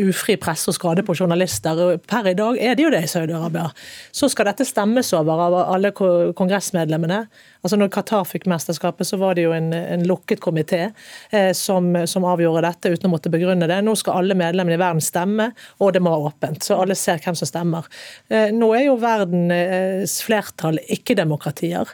[0.08, 1.98] ufri presse og skade på journalister?
[2.08, 3.70] Per i dag er det jo det i Saudi-Arabia.
[4.16, 7.26] Så skal dette stemmes over av alle kongressmedlemmene.
[7.62, 10.82] Altså når Qatar fikk mesterskapet, så var det jo en, en lukket komité
[11.30, 13.78] eh, som, som, avgjorde dette uten å måtte begrunne det.
[13.86, 16.66] Nå skal alle medlemmene i verden stemme, og det må være åpent.
[16.66, 17.90] Så alle ser hvem som stemmer.
[18.34, 21.92] Eh, nå er jo verdens flertall ikke-demokratier,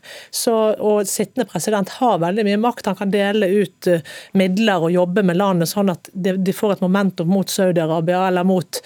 [0.77, 2.89] og sittende president har veldig mye makt.
[2.91, 4.01] Han kan dele ut uh,
[4.37, 8.81] midler og jobbe med landet sånn at de får et momentum mot Saudi-Arabia eller mot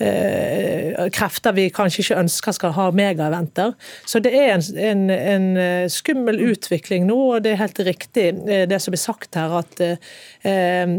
[0.00, 3.74] uh, krefter vi kanskje ikke ønsker skal ha megaeventer.
[4.06, 8.26] Så det er en, en, en skummel skummel utvikling nå, og det er helt riktig
[8.48, 10.94] eh, det som blir sagt her, at eh,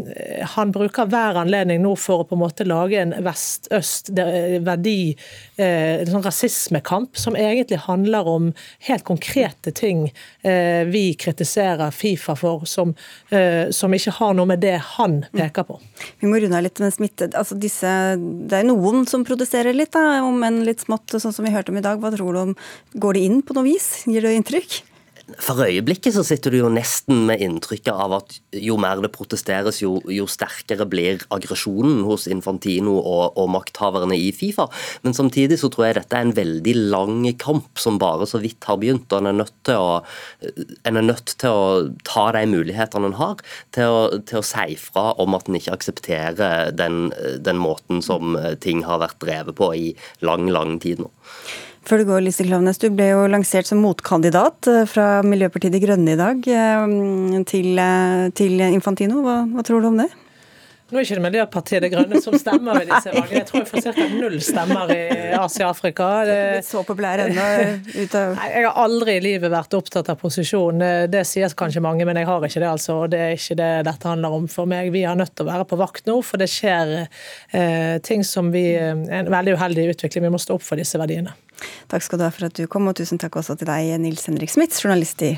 [0.56, 5.16] han bruker hver anledning nå for å på en måte lage en vest-øst-verdi,
[5.58, 8.52] eh, en sånn rasismekamp, som egentlig handler om
[8.88, 10.10] helt konkrete ting
[10.44, 12.96] eh, vi kritiserer Fifa for, som,
[13.32, 15.80] eh, som, ikke har noe med det han peker på.
[16.22, 17.30] Vi må runde av litt med smitte.
[17.34, 21.46] Altså disse, det er noen som produserer litt, da, om enn litt smått, sånn som
[21.48, 22.00] vi hørte om i dag.
[22.00, 22.58] Hva tror du om
[22.96, 23.90] Går det inn på noe vis?
[24.08, 24.80] Gir det inntrykk?
[25.26, 29.80] For øyeblikket så sitter du jo nesten med inntrykket av at jo mer det protesteres,
[29.82, 34.68] jo, jo sterkere blir aggresjonen hos Infantino og, og, makthaverne i Fifa.
[35.02, 38.70] Men samtidig så tror jeg dette er en veldig lang kamp som bare så vidt
[38.70, 39.10] har begynt.
[39.10, 40.00] og En er nødt til å,
[40.86, 41.68] er nødt til å
[42.06, 43.42] ta de mulighetene en har,
[43.74, 47.10] til å, til å si fra om at en ikke aksepterer den,
[47.42, 51.10] den måten som ting har vært drevet på i lang, lang tid nå.
[51.86, 55.82] Før du går, Lise Klaveness, du ble jo lansert som motkandidat eh, fra Miljøpartiet De
[55.84, 56.96] Grønne i dag eh,
[57.46, 59.22] til, eh, til Infantino.
[59.22, 60.08] Hva, hva, tror du om det?
[60.96, 63.42] Nå er det Miljøpartiet De Grønne som stemmer ved disse valgene.
[63.42, 64.06] Jeg tror jeg får ca.
[64.16, 65.00] null stemmer i
[65.36, 66.08] Asia-Afrika.
[66.64, 67.48] Så populær ennå
[67.92, 70.80] ut av Jeg har aldri i livet vært opptatt av posisjon.
[71.12, 72.70] Det sier kanskje mange, men jeg har ikke det.
[72.70, 72.96] altså.
[73.12, 74.94] Det er ikke det dette handler om for meg.
[74.96, 78.54] Vi er nødt til å være på vakt nå, for det skjer eh, ting som
[78.56, 80.24] vi En veldig uheldig utvikling.
[80.30, 81.36] Vi må stå opp for disse verdiene.
[81.92, 84.26] Takk skal du ha for at du kom, og tusen takk også til deg, Nils
[84.30, 85.36] Henrik Smith, journalist i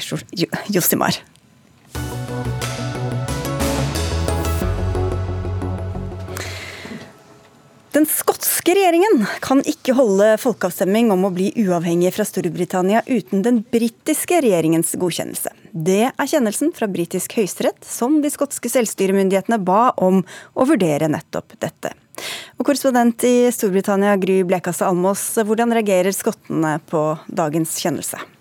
[7.98, 8.06] Josimar.
[8.06, 14.42] skotske regjeringen kan ikke holde folkeavstemning om å bli uavhengig fra Storbritannia uten den britiske
[14.42, 15.50] regjeringens godkjennelse.
[15.72, 21.58] Det er kjennelsen fra britisk høyesterett som de skotske selvstyremyndighetene ba om å vurdere nettopp
[21.60, 21.94] dette.
[22.58, 28.37] Og Korrespondent i Storbritannia Gry Blekastad Almås, hvordan reagerer skottene på dagens kjennelse?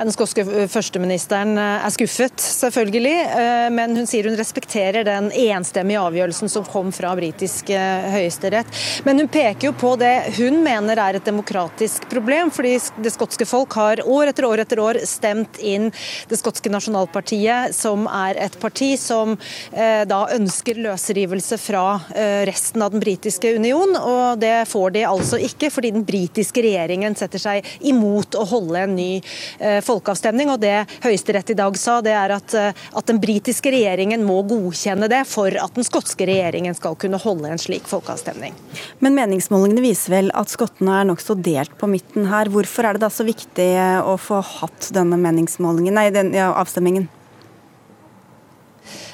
[0.00, 3.16] Den skotske førsteministeren eh, er skuffet, selvfølgelig.
[3.36, 8.70] Eh, men hun sier hun respekterer den enstemmige avgjørelsen som kom fra britisk eh, høyesterett.
[9.04, 13.44] Men hun peker jo på det hun mener er et demokratisk problem, fordi det skotske
[13.48, 15.90] folk har år etter år etter år stemt inn
[16.30, 19.36] det skotske nasjonalpartiet, som er et parti som
[19.70, 22.00] da ønsker løsrivelse fra
[22.48, 23.94] resten av den britiske union.
[23.98, 28.84] Og det får de altså ikke, fordi den britiske regjeringen setter seg imot å holde
[28.84, 29.10] en ny
[29.58, 30.50] folkeavstemning folkeavstemning.
[30.50, 34.40] og Det Høyesterett i dag sa, det er at, eh, at den britiske regjeringen må
[34.48, 38.56] godkjenne det for at den skotske regjeringen skal kunne holde en slik folkeavstemning.
[39.00, 42.50] Men meningsmålingene viser vel at skottene er nokså delt på midten her.
[42.52, 43.70] Hvorfor er det da så viktig
[44.04, 47.08] å få hatt denne meningsmålingen, nei, den, ja, avstemningen?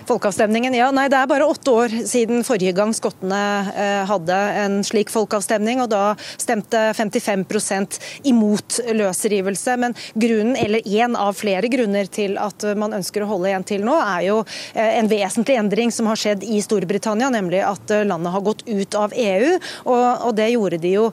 [0.07, 0.93] Folkeavstemningen, ja.
[0.95, 3.39] Nei, det er bare åtte år siden forrige gang skottene
[3.73, 7.99] eh, hadde en slik folkeavstemning, og da stemte 55%
[8.31, 9.75] imot løsrivelse.
[9.83, 13.87] Men grunnen, eller én av flere grunner til at man ønsker å holde igjen til
[13.87, 14.37] nå, er jo
[14.77, 18.63] eh, en vesentlig endring som har skjedd i Storbritannia, nemlig at eh, landet har gått
[18.69, 19.57] ut av EU.
[19.91, 21.09] Og, og det gjorde de jo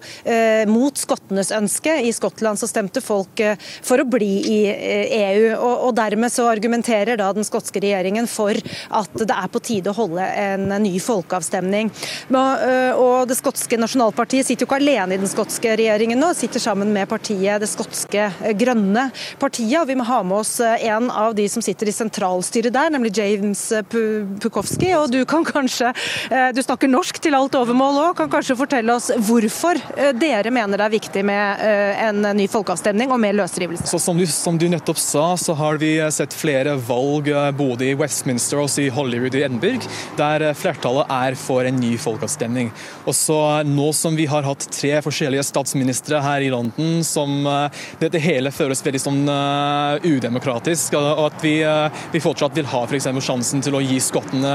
[0.69, 1.95] mot skottenes ønske.
[2.06, 3.41] I Skottland så stemte folk
[3.86, 8.27] for å bli i EU, e og, og dermed så argumenterer da den skotske regjeringen
[8.29, 8.58] for
[8.89, 11.91] at det er på tide å holde en ny folkeavstemning.
[12.34, 16.62] Øh, og Det skotske nasjonalpartiet sitter jo ikke alene i den skotske regjeringen nå, sitter
[16.62, 19.80] sammen med partiet Det skotske grønne partiet.
[19.82, 22.91] og Vi må ha med oss øh, en av de som sitter i sentralstyret der,
[22.93, 24.93] nemlig James Pukowski.
[24.98, 25.93] Og du kan kanskje,
[26.32, 29.80] øh, du snakker norsk til alt overmål òg, kan kanskje fortelle oss hvorfor
[30.19, 31.62] dere mener det er viktig med
[32.04, 33.88] en ny folkeavstemning og mer løsrivelse?
[33.89, 37.96] Så som du, som du nettopp sa, så har vi sett flere valg både i
[37.98, 42.71] Westminster og i Hollywood i Edinburgh, der eh, flertallet er for en ny folkeavstemning.
[43.07, 47.83] Og så Nå som vi har hatt tre forskjellige statsministre her i London, som eh,
[48.01, 52.83] dette hele føles veldig sånn uh, udemokratisk, og at vi, uh, vi, fortsatt vil ha
[52.86, 53.07] f.eks.
[53.23, 54.53] sjansen til å gi skottene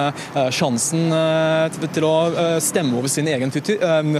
[0.55, 1.09] sjansen
[1.95, 2.15] til å
[2.63, 3.53] stemme over sin egen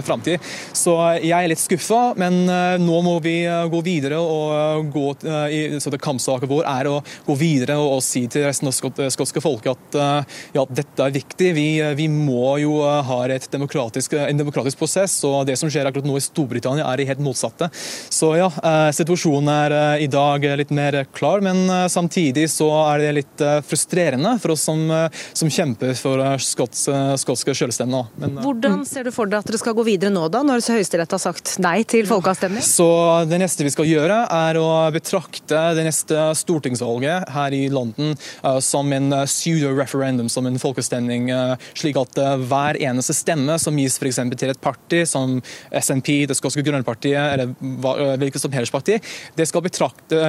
[0.05, 0.43] framtid.
[0.75, 2.41] Så jeg er litt skuffa, men
[2.83, 3.37] nå må vi
[3.71, 5.05] gå videre og gå
[5.53, 8.75] i så det Kampsaken vår er å gå videre og, og si til resten av
[9.13, 10.23] skotske folket at Eh,
[10.53, 11.53] ja, dette er viktig.
[11.55, 13.19] Vi, eh, vi må jo eh, ha
[13.51, 17.23] demokratisk, en demokratisk prosess, og det som skjer akkurat nå i Storbritannia er det helt
[17.23, 17.69] motsatte.
[17.73, 18.49] Så ja,
[18.95, 24.53] situasjonen er i dag litt mer klar, men samtidig så er det litt frustrerende for
[24.55, 24.81] oss som,
[25.37, 26.85] som kjemper for skots,
[27.21, 28.01] skotske selvstemme.
[28.41, 31.21] Hvordan ser du for deg at dere skal gå videre nå, da, når Høyesterett har
[31.21, 32.65] sagt nei til folkeavstemning?
[32.65, 32.89] Så
[33.29, 38.15] Det neste vi skal gjøre, er å betrakte det neste stortingsvalget her i London
[38.63, 39.13] som en
[39.77, 44.19] referendum som en folkestemning, eh, slik at eh, hver eneste stemme som gis f.eks.
[44.37, 45.39] til et parti som
[45.71, 48.99] SNP, Det skotske grønnpartiet eller eh, hvilket som helst parti,
[49.49, 49.63] skal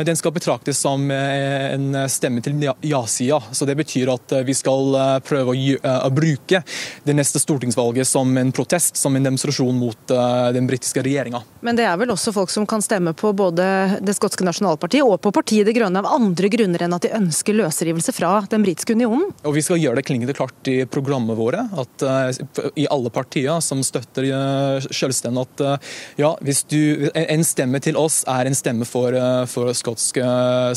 [0.07, 3.41] den skal betraktes som en stemme til ja-sida.
[3.53, 4.95] Så det betyr at vi skal
[5.27, 6.63] prøve å, bruke
[7.05, 10.15] det neste stortingsvalget som en protest, som en demonstrasjon mot
[10.55, 11.43] den britiske regjeringa.
[11.67, 13.67] Men det er vel også folk som kan stemme på både
[14.05, 17.57] det skotske nasjonalpartiet og på partiet De Grønne av andre grunner enn at de ønsker
[17.57, 19.30] løsrivelse fra den britiske unionen?
[19.45, 23.63] Og Vi skal gjøre det klingende klart i programmet våre, at uh, i alle partier
[23.65, 28.57] som støtter uh, selvstendig, at uh, ja, hvis du, en stemme til oss er en
[28.57, 29.17] stemme for,
[29.51, 30.21] for skotsk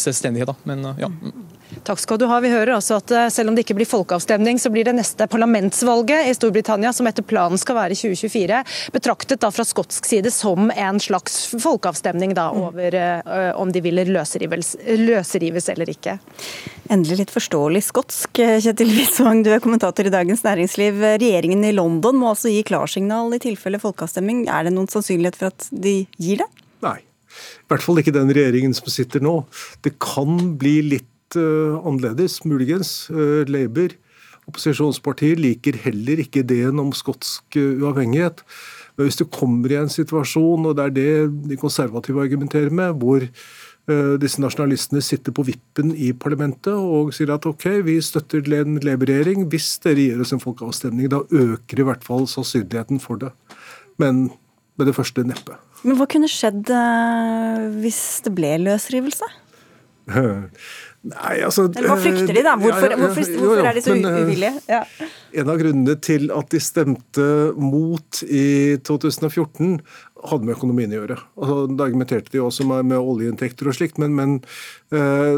[0.02, 0.50] selvstendighet.
[0.50, 0.56] Da.
[0.70, 1.10] Men ja.
[1.84, 2.40] Takk skal du ha.
[2.44, 6.30] Vi hører altså at selv om det ikke blir folkeavstemning, så blir det neste parlamentsvalget
[6.30, 8.62] i Storbritannia, som etter planen skal være i 2024,
[8.96, 12.98] betraktet da fra skotsk side som en slags folkeavstemning da, over
[13.60, 16.18] om de vil løsrives, løsrives eller ikke.
[16.94, 18.42] Endelig litt forståelig skotsk.
[18.64, 21.00] Kjetil Wiesvang, du er kommentator i Dagens Næringsliv.
[21.22, 24.46] Regjeringen i London må altså gi klarsignal i tilfelle folkeavstemning.
[24.52, 26.50] Er det noen sannsynlighet for at de gir det?
[26.86, 27.00] Nei.
[27.34, 29.40] I hvert fall ikke den regjeringen som sitter nå.
[29.82, 33.10] Det kan bli litt uh, annerledes, muligens.
[33.12, 33.96] Uh, Labour,
[34.50, 38.46] opposisjonspartiet, liker heller ikke ideen om skotsk uh, uavhengighet.
[38.98, 41.12] Men hvis du kommer i en situasjon, og det er det
[41.50, 43.26] de konservative argumenterer med, hvor
[43.84, 48.78] Eh, disse nasjonalistene sitter på vippen i parlamentet og sier at ok, vi støtter en
[48.80, 51.10] Labour-regjering hvis dere gir oss en folkeavstemning.
[51.12, 53.34] Da øker i hvert fall sannsynligheten for det.
[54.00, 54.30] Men
[54.80, 55.60] med det første neppe.
[55.84, 59.28] Men hva kunne skjedd eh, hvis det ble løsrivelse?
[61.04, 62.54] Nei, altså, hva frykter de, da?
[62.56, 64.84] Hvorfor, ja, ja, ja, hvorfor, hvorfor er de så men, eh, uvillige?
[65.42, 67.26] En av grunnene til at de stemte
[67.60, 68.46] mot i
[68.88, 69.82] 2014,
[70.30, 71.18] hadde med økonomien å gjøre.
[71.36, 74.38] Altså, da argumenterte de også med, med oljeinntekter og slikt, men, men
[74.96, 75.36] eh,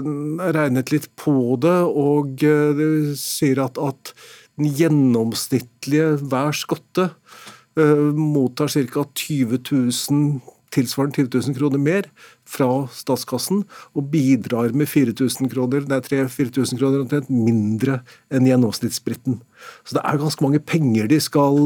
[0.53, 4.13] regnet litt på det, og eh, de sier at, at
[4.59, 9.07] den gjennomsnittlige hver skotte eh, mottar ca.
[9.25, 12.09] 20 000 tilsvarende 20 000 kroner mer
[12.47, 13.63] fra statskassen,
[13.95, 19.39] og bidrar med 4000 kroner, nei 4000 kroner omtrent mindre enn gjennomsnittsbriten.
[19.87, 21.57] Så det er ganske mange penger de skal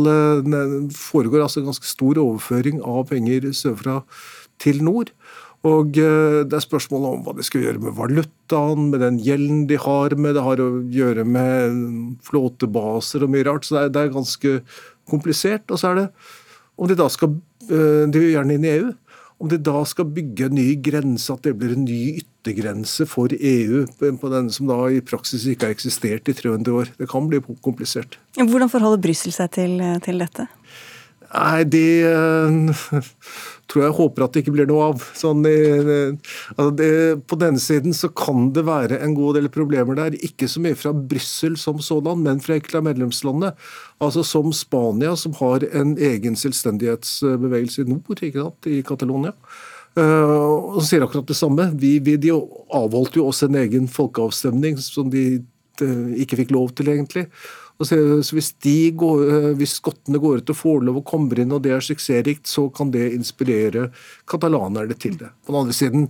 [0.45, 4.01] Det foregår altså en ganske stor overføring av penger sørfra
[4.61, 5.11] til nord.
[5.67, 9.65] Og eh, det er spørsmålet om hva de skal gjøre med valutaen, med den gjelden
[9.67, 11.81] de har med, det har å gjøre med
[12.23, 13.67] flåtebaser og mye rart.
[13.67, 14.53] Så det er, det er ganske
[15.09, 15.67] komplisert.
[15.67, 16.07] Og så er det
[16.79, 18.89] om de da skal Eh, de vil gjerne inn i EU.
[19.39, 23.31] Om de da skal bygge en ny grense, at det blir en ny yttergrense for
[23.31, 26.91] EU på den som da i praksis ikke har eksistert i 300 år.
[26.99, 28.17] Det kan bli komplisert.
[28.35, 30.49] Hvordan forholder Brussel seg til, til dette?
[31.29, 32.85] Nei, det uh,
[33.69, 35.03] tror jeg håper at det ikke blir noe av.
[35.17, 36.89] Sånn, uh, altså det,
[37.29, 40.17] på denne siden så kan det være en god del problemer der.
[40.25, 43.53] Ikke så mye fra Brussel som sådan, men fra enkelte av medlemslandene.
[44.01, 49.35] Altså Som Spania, som har en egen selvstendighetsbevegelse i nord, ikke sant, i Catalonia.
[49.97, 51.69] Uh, og sier akkurat det samme.
[51.77, 55.43] Vi, vi, de avholdt jo også en egen folkeavstemning som de
[56.19, 57.29] ikke fikk lov til, egentlig.
[57.79, 57.95] Så
[58.35, 58.51] hvis,
[58.99, 61.85] går, eh, hvis skottene går ut og får lov og kommer inn, og det er
[61.85, 63.87] suksessrikt, så kan det inspirere
[64.27, 65.31] katalanerne til det.
[65.45, 66.09] På den andre siden,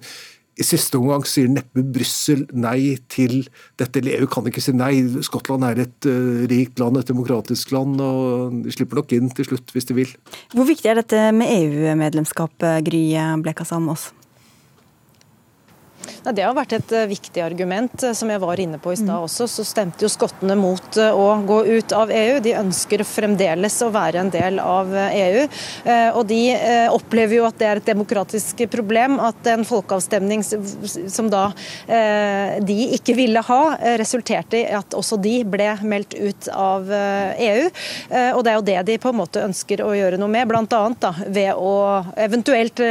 [0.59, 3.45] i siste omgang sier neppe Brussel nei til
[3.79, 4.01] dette.
[4.01, 5.05] EU kan ikke si nei.
[5.23, 9.47] Skottland er et uh, rikt land, et demokratisk land, og de slipper nok inn til
[9.47, 10.15] slutt hvis de vil.
[10.51, 12.57] Hvor viktig er dette med EU-medlemskap,
[12.89, 13.05] Gry
[13.45, 13.63] Blekka
[16.19, 16.35] Sandmås?
[16.35, 18.03] Det har vært et eh, viktig argument.
[18.03, 19.23] Eh, som jeg var inne på i stad mm.
[19.23, 22.39] også, så stemte jo skottene mot eh, å gå ut av EU.
[22.39, 25.47] De ønsker fremdeles å være en del av EU.
[26.15, 26.39] Og de
[26.91, 31.49] opplever jo at det er et demokratisk problem at en folkeavstemning som da
[32.65, 33.59] de ikke ville ha,
[33.99, 37.69] resulterte i at også de ble meldt ut av EU.
[38.35, 41.13] Og det er jo det de på en måte ønsker å gjøre noe med, bl.a.
[41.27, 41.73] ved å
[42.19, 42.83] eventuelt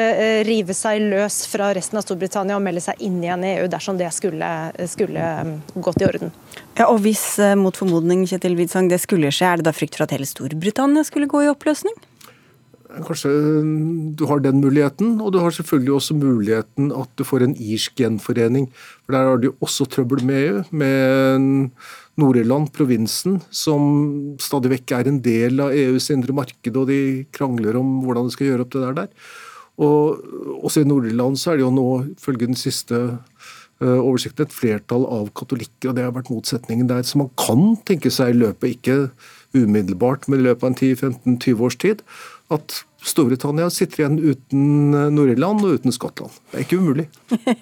[0.48, 3.98] rive seg løs fra resten av Storbritannia og melde seg inn igjen i EU dersom
[4.00, 4.50] det skulle,
[4.90, 5.54] skulle um,
[5.84, 6.34] gått i orden.
[6.78, 9.98] Ja, og Hvis eh, mot formodning Kjetil Widsang, det skulle skje, er det da frykt
[9.98, 11.96] for at hele Storbritannia skulle gå i oppløsning?
[12.88, 13.30] Kanskje
[14.16, 18.00] du har den muligheten, og du har selvfølgelig også muligheten at du får en irsk
[18.00, 18.70] gjenforening.
[19.04, 21.70] For Der har du også trøbbel med EU, med
[22.18, 27.76] Nord-Irland, provinsen, som stadig vekk er en del av EUs indre marked, og de krangler
[27.78, 28.96] om hvordan de skal gjøre opp det der.
[29.02, 29.12] der.
[29.78, 34.54] Og også i Nord-Irland så er det jo nå, ifølge den siste uh, oversikten, et
[34.54, 37.04] flertall av katolikker, og det har vært motsetningen der.
[37.06, 38.98] Så man kan tenke seg i løpet, ikke
[39.54, 42.02] umiddelbart, men i løpet av en 10-15-20 års tid,
[42.52, 46.34] at Storbritannia sitter igjen uten eh, Nord-Irland og uten Skottland.
[46.50, 47.06] Det er ikke umulig.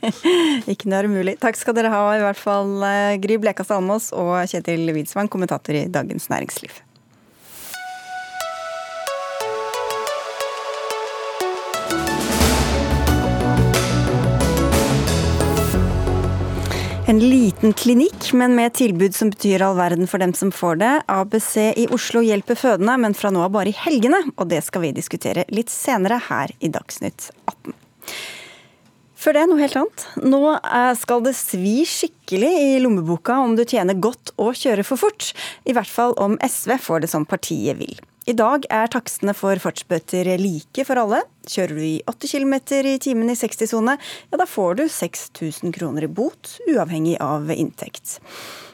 [0.73, 1.37] ikke noe er umulig.
[1.43, 5.77] Takk skal dere ha, i hvert fall eh, Gry Blekastad Almås og Kjetil Widsvang, kommentator
[5.77, 6.81] i Dagens Næringsliv.
[17.09, 20.95] En liten klinikk, men med tilbud som betyr all verden for dem som får det.
[21.07, 24.19] ABC i Oslo hjelper fødende, men fra nå av bare i helgene.
[24.35, 27.77] Og det skal vi diskutere litt senere her i Dagsnytt 18.
[29.23, 30.09] Før det, noe helt annet.
[30.27, 35.07] Nå eh, skal det svi skikkelig i lommeboka om du tjener godt og kjører for
[35.07, 35.31] fort.
[35.63, 37.95] I hvert fall om SV får det som partiet vil.
[38.27, 41.21] I dag er takstene for fartsbøter like for alle.
[41.47, 42.55] Kjører du i 80 km
[42.91, 48.17] i timen i 60-sone, ja da får du 6000 kroner i bot, uavhengig av inntekt.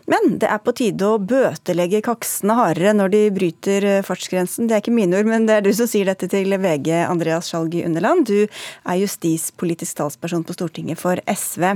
[0.08, 4.70] Men det er på tide å bøtelegge kaksene hardere når de bryter fartsgrensen.
[4.70, 7.52] Det er ikke mine ord, men det er du som sier dette til VG, Andreas
[7.52, 8.24] Skjalg Underland.
[8.32, 11.74] Du er justispolitisk talsperson på Stortinget for SV.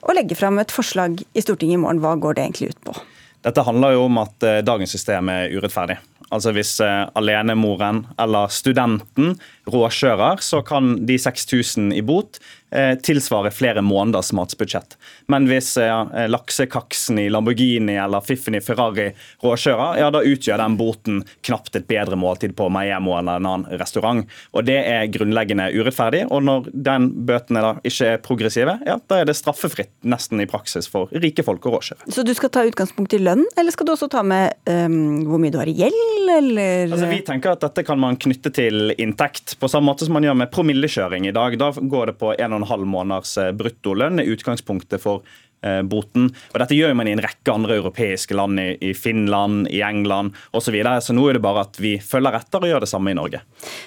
[0.00, 2.00] Å legge fram et forslag i Stortinget i morgen.
[2.00, 2.96] Hva går det egentlig ut på?
[3.44, 6.00] Dette handler jo om at eh, dagens system er urettferdig.
[6.30, 9.34] Altså Hvis eh, alenemoren eller studenten
[9.72, 12.40] råkjører, så kan de 6000 i bot
[12.72, 14.94] Eh, tilsvarer flere måneders matsbudsjett.
[15.26, 19.08] Men hvis eh, laksekaksen i Lamborghini eller fiffen i Ferrari
[19.42, 23.80] råkjører, ja, da utgjør den boten knapt et bedre måltid på Maiemo eller en annen
[23.80, 24.22] restaurant.
[24.54, 26.28] Og Det er grunnleggende urettferdig.
[26.30, 30.46] Og når den bøtene da ikke er progressive, ja, da er det straffefritt nesten i
[30.46, 32.06] praksis for rike folk å råkjøre.
[32.06, 35.42] Så du skal ta utgangspunkt i lønn, eller skal du også ta med um, hvor
[35.42, 36.86] mye du har i gjeld, eller?
[36.86, 40.24] Altså, vi tenker at dette kan man knytte til inntekt, på samme måte som man
[40.24, 41.58] gjør med promillekjøring i dag.
[41.60, 45.22] Da går det på 1,5 1,5 måneders eh, bruttolønn i utgangspunktet for
[45.64, 46.30] eh, boten.
[46.52, 50.70] Og Dette gjør man i en rekke andre europeiske land, i Finland, i England osv.
[50.70, 51.00] Så, videre.
[51.02, 53.42] så nå er det bare at vi følger etter og gjør det samme i Norge.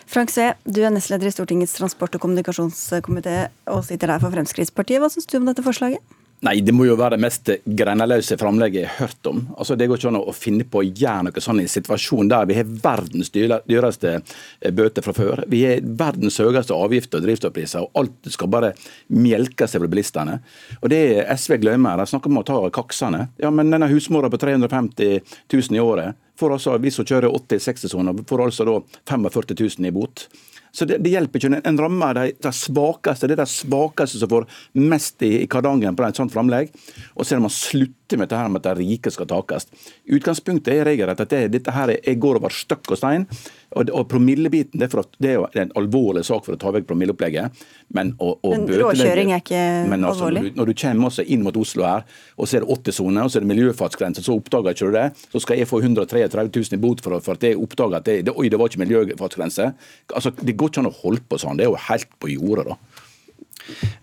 [0.09, 4.99] Frank Sve, du er nestleder i Stortingets transport- og kommunikasjonskomité og sitter der for Fremskrittspartiet.
[4.99, 6.03] Hva syns du om dette forslaget?
[6.43, 9.37] Nei, det må jo være det mest greneløse framlegget jeg har hørt om.
[9.55, 12.31] Altså, Det går ikke an å finne på å gjøre noe sånn i en situasjon
[12.31, 15.45] der vi har verdens dyreste eh, bøter fra før.
[15.47, 18.73] Vi har verdens høyeste avgifter og drivstoffpriser, og alt skal bare
[19.07, 20.41] melkes over bilistene.
[20.81, 23.29] Og det SV glemmer, de snakker om å ta kaksene.
[23.39, 28.25] Ja, men denne husmora på 350 000 i året får altså, hvis hun kjører 80-60-soner,
[28.27, 28.81] får altså da
[29.15, 30.27] 45 000 i bot.
[30.74, 31.61] Så det, det hjelper ikke.
[31.69, 33.30] En rammer de, de svakeste.
[33.30, 34.47] Det er de svakeste som får
[34.82, 36.74] mest i, i kardangen på et sånt framlegg.
[37.13, 39.68] Og så er det man slutter med dette her med at de rike skal takes.
[40.09, 43.28] Utgangspunktet er regelrett at det, dette her er, går over støkk og stein.
[43.74, 46.74] Og, og promillebiten det er, at, det er jo en alvorlig sak for å ta
[46.76, 47.64] vekk promilleopplegget.
[47.97, 50.43] Men, men råkjøring er ikke men altså, alvorlig?
[50.43, 52.05] Når du, når du kommer også inn mot Oslo her,
[52.38, 55.07] og så er det 80-sone, og så er det miljøfartsgrense, så oppdager ikke du det,
[55.34, 58.20] så skal jeg få 133 000 i bot for, for at jeg oppdager at det,
[58.30, 59.72] det, oi, det var ikke miljøfartsgrense.
[60.14, 61.57] Altså, Det går ikke an å holde på sånn.
[61.57, 62.92] Det er jo helt på jordet, da.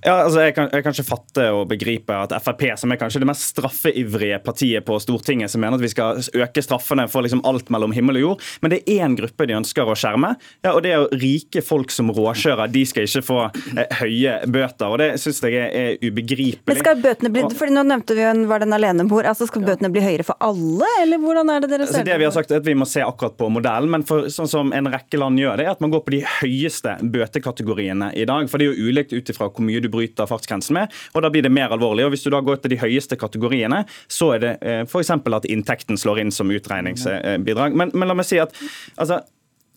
[0.01, 3.21] Ja, altså jeg kan, jeg kan, ikke fatte og begripe at Frp, som er kanskje
[3.23, 7.43] det mest straffeivrige partiet på Stortinget, som mener at vi skal øke straffene for liksom
[7.49, 10.33] alt mellom himmel og jord, men det er én gruppe de ønsker å skjerme.
[10.65, 12.73] ja, og Det er jo rike folk som råkjører.
[12.73, 13.41] De skal ikke få
[13.77, 14.87] eh, høye bøter.
[14.89, 16.65] og Det syns jeg er, er, ubegripelig.
[16.71, 19.29] Men skal bøtene bli, fordi Nå nevnte vi jo en, var den alenemor.
[19.29, 22.17] altså Skal bøtene bli høyere for alle, eller hvordan er det dere altså, ser det?
[22.21, 24.91] Vi har sagt at vi må se akkurat på modellen, men for, sånn som en
[24.91, 28.49] rekke land gjør det, er at man går på de høyeste bøtekategoriene i dag.
[28.51, 31.33] for Det er jo ulikt ut ifra hvor mye du bryter fartsgrensen med, og da
[31.33, 32.07] blir det mer alvorlig.
[32.07, 35.13] og Hvis du da går til de høyeste kategoriene, så er det eh, f.eks.
[35.17, 37.77] at inntekten slår inn som utregningsbidrag.
[37.77, 38.55] Men, men la meg si at
[38.97, 39.23] altså,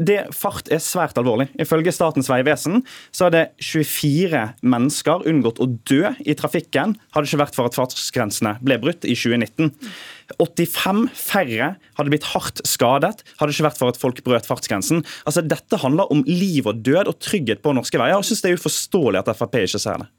[0.01, 1.49] det Fart er svært alvorlig.
[1.61, 2.81] Ifølge Statens vegvesen
[3.13, 7.77] så hadde 24 mennesker unngått å dø i trafikken hadde det ikke vært for at
[7.77, 9.69] fartsgrensene ble brutt i 2019.
[10.39, 11.69] 85 færre
[11.99, 15.03] hadde blitt hardt skadet hadde det ikke vært for at folk brøt fartsgrensen.
[15.27, 18.17] Altså Dette handler om liv og død og trygghet på norske veier.
[18.17, 20.09] og Jeg synes det er uforståelig at Frp ikke ser det.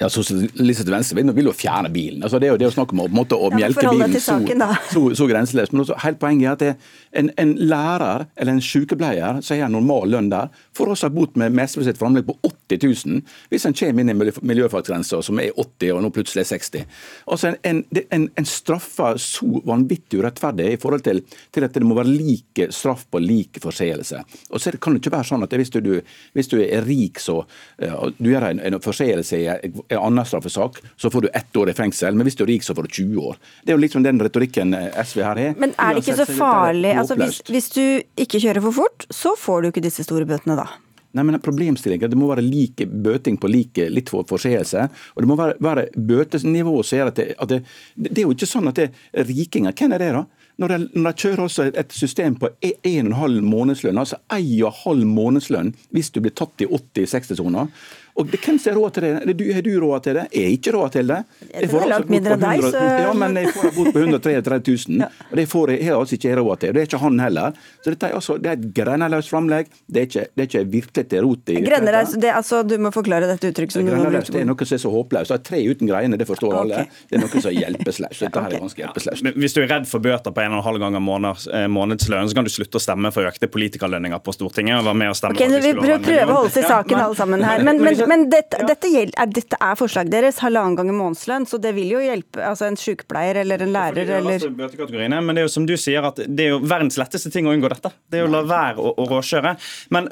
[0.00, 2.24] Ja, Sosialister til venstre vil, jo fjerne bilen.
[2.26, 4.64] Altså, det er jo det å snakke om å, måte, å ja, melke bilen saken,
[4.64, 5.74] så, så, så, grenseløst.
[5.74, 6.88] Men også, helt poenget er at det,
[7.20, 11.54] en, en, lærer eller en sykepleier som har normal lønn der, får også bot med
[11.62, 15.92] SV sitt framlegg på 80 000 hvis en kommer inn i miljøfartsgrensa som er 80
[15.94, 16.86] og nå plutselig er 60.
[17.30, 21.22] Altså En, en, en straffer så vanvittig urettferdig i forhold til,
[21.54, 24.20] til, at det må være like straff på like forseelse.
[24.50, 26.00] Og så kan det ikke være sånn at hvis du,
[26.34, 30.80] hvis du er rik så uh, du gjør en, en forseelse i en annen straffesak,
[30.96, 32.16] så får du ett år i fengsel.
[32.16, 33.40] Men hvis du er rik, så får du 20 år.
[33.62, 35.60] Det er jo liksom den retorikken eh, SV her har.
[35.60, 36.94] Men er det ikke så farlig?
[37.00, 37.84] Altså, hvis, hvis du
[38.20, 40.68] ikke kjører for fort, så får du ikke disse store bøtene da?
[41.14, 44.88] Nei, men problemstillingen Det må være like bøting på like, litt for forseelse.
[45.14, 47.60] Og det må være, være bøtenivå som gjør at, det, at det,
[47.94, 49.76] det, er jo ikke sånn at det er rikinger.
[49.78, 50.24] Hvem er det, da?
[50.62, 56.12] Når de, når de kjører også et system på 1,5 månedslønn, altså 1,5 månedslønn hvis
[56.14, 57.66] du blir tatt i 80-60-sona
[58.14, 59.12] og det, Hvem ser råd til det?
[59.54, 60.24] Har du råd til det?
[60.30, 61.16] Jeg har ikke råd til det.
[61.50, 62.82] Jeg får altså mindre enn deg, så...
[63.02, 65.06] Ja, men jeg får bot på 133 000.
[65.30, 66.74] og Det får jeg, jeg altså ikke råd til.
[66.76, 67.58] Det er ikke han heller.
[67.82, 69.72] Så dette er, altså, det er et greneløst framlegg.
[69.90, 73.26] Det er ikke, det er ikke virkelig til rot i det, altså, Du må forklare
[73.32, 73.74] dette uttrykket.
[73.74, 75.34] som det er noe som er så håpløst.
[75.50, 76.62] Tre uten greiene, det forstår okay.
[76.62, 76.86] alle.
[77.10, 78.22] Det er noe som er hjelpeløst.
[78.22, 79.26] Dette her er ganske hjelpeløst.
[79.26, 79.34] Ja.
[79.42, 82.38] Hvis du er redd for bøter på en og en halv gang måneds, månedslønn, så
[82.38, 84.78] kan du slutte å stemme for økte politikerlønninger på Stortinget.
[84.78, 85.74] og være med og stemme okay, Vi
[86.06, 87.66] prøver å holde oss i saken alle sammen her.
[87.66, 91.46] Men, men, men dette, dette dette, er, dette er forslaget deres, halvannen gang i månedslønn,
[91.48, 95.42] så det vil jo hjelpe altså en sykepleier eller en lærer eller altså Men det
[95.42, 97.92] er jo som du sier, at det er jo verdens letteste ting å unngå dette.
[98.10, 99.54] Det er jo å la være å, å råkjøre.
[99.94, 100.10] Men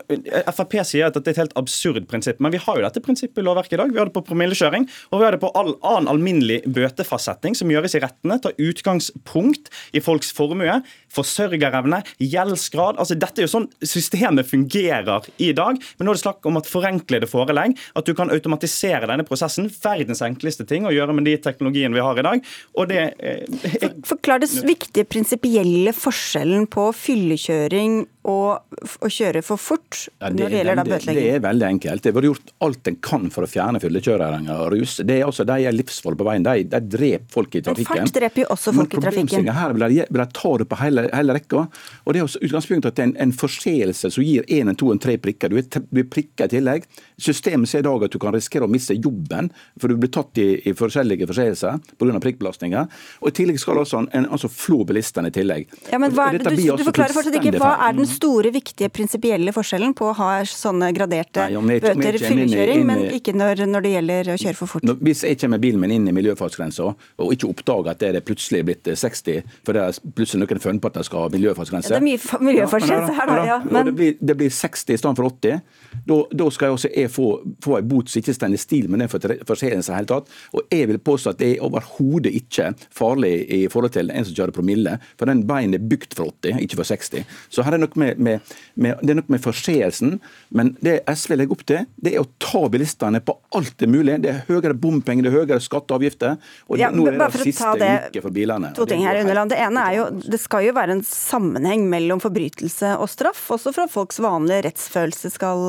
[0.53, 2.41] Frp sier at dette er et helt absurd prinsipp.
[2.43, 3.93] Men vi har jo dette prinsippet i lovverket i dag.
[3.93, 7.71] Vi har det på promillekjøring, og vi har det på all annen alminnelig bøtefastsetting som
[7.73, 8.39] gjøres i rettene.
[8.43, 10.81] Tar utgangspunkt i folks formue,
[11.13, 13.01] forsørgerevne, gjeldsgrad.
[13.03, 15.81] Altså Dette er jo sånn systemet fungerer i dag.
[15.99, 19.71] Men nå er det snakk om at forenklede forelegg, at du kan automatisere denne prosessen.
[19.83, 22.49] Verdens enkleste ting å gjøre med de teknologiene vi har i dag.
[22.79, 29.97] Og det eh, Forklar det viktige prinsipielle forskjellen på fyllekjøring og å kjøre for fort
[30.21, 31.25] ja, det, når det gjelder da bøtelegging?
[31.27, 32.05] Det er veldig enkelt.
[32.05, 34.95] Det har gjort alt en kan for å fjerne fyllekjørere og rus.
[35.03, 36.47] Det er altså, De er livsfarlige på veien.
[36.47, 37.99] De, de dreper folk i trafikken.
[37.99, 39.51] Men fart dreper jo også folk i trafikken.
[39.57, 41.65] Her vil de, vil de ta det på hele, hele rekka.
[42.05, 45.17] Og Det er også utgangspunktet at en, en forseelse som gir én, to, og tre
[45.19, 45.51] prikker.
[45.51, 46.87] Du blir prikka i tillegg.
[47.19, 49.51] Systemet ser i dag at du kan risikere å miste jobben,
[49.81, 52.21] for du blir tatt i, i forskjellige forseelser pga.
[52.23, 53.01] prikkbelastninger.
[53.23, 55.73] Og I tillegg skal det også en, altså flå bilistene i tillegg.
[55.93, 59.95] Ja, men hva, du, du forklarer fortsatt ikke hva er den store, viktige prinsipielle forskjellen
[59.97, 64.33] på å ha sånne graderte Nei, jeg, bøter fyllekjøring, men ikke når, når, det gjelder
[64.35, 64.93] å kjøre for fort?
[65.03, 68.63] Hvis jeg kommer bilen min inn i miljøfartsgrensa og ikke oppdager at det er plutselig
[68.69, 71.99] blitt 60, for det er plutselig noen funnet på at de skal ha miljøfartsgrense ja,
[71.99, 73.47] Det er mye miljøfartsgrense her, da.
[73.49, 73.89] Ja, men...
[73.89, 75.63] det, blir, det, blir, 60 i stedet for 80.
[76.09, 77.29] Da, da skal jeg også jeg få,
[77.63, 80.31] få en bot som ikke står i stil med den forseelsen i hele tatt.
[80.57, 84.37] Og jeg vil påstå at det er overhodet ikke farlig i forhold til en som
[84.37, 87.37] kjører promille, for den veien er bygd for 80, ikke for 60.
[87.53, 90.19] Så her er noe med, med, med, det er noe med forseelsen.
[90.55, 94.21] Men det SV legger opp til, det er å ta bilistene på alt det mulige.
[94.23, 96.39] Det er høyere bompenger, det er høyere skatter og avgifter.
[96.69, 98.73] Og ja, nå er det det siste det, uke for bilene.
[98.79, 99.53] To ting her, Underland.
[99.53, 103.75] Det ene er jo, det skal jo være en sammenheng mellom forbrytelse og straff, også
[103.75, 105.69] for at folks vanlige rettsfølelse skal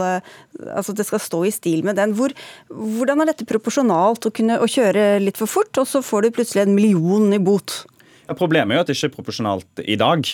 [0.61, 2.15] altså det skal stå i stil med den.
[2.17, 2.33] Hvor,
[2.69, 6.35] hvordan er dette proporsjonalt å kunne å kjøre litt for fort, og så får du
[6.39, 7.83] plutselig en million i bot?
[8.27, 10.27] Ja, problemet er jo at det ikke er proporsjonalt i dag.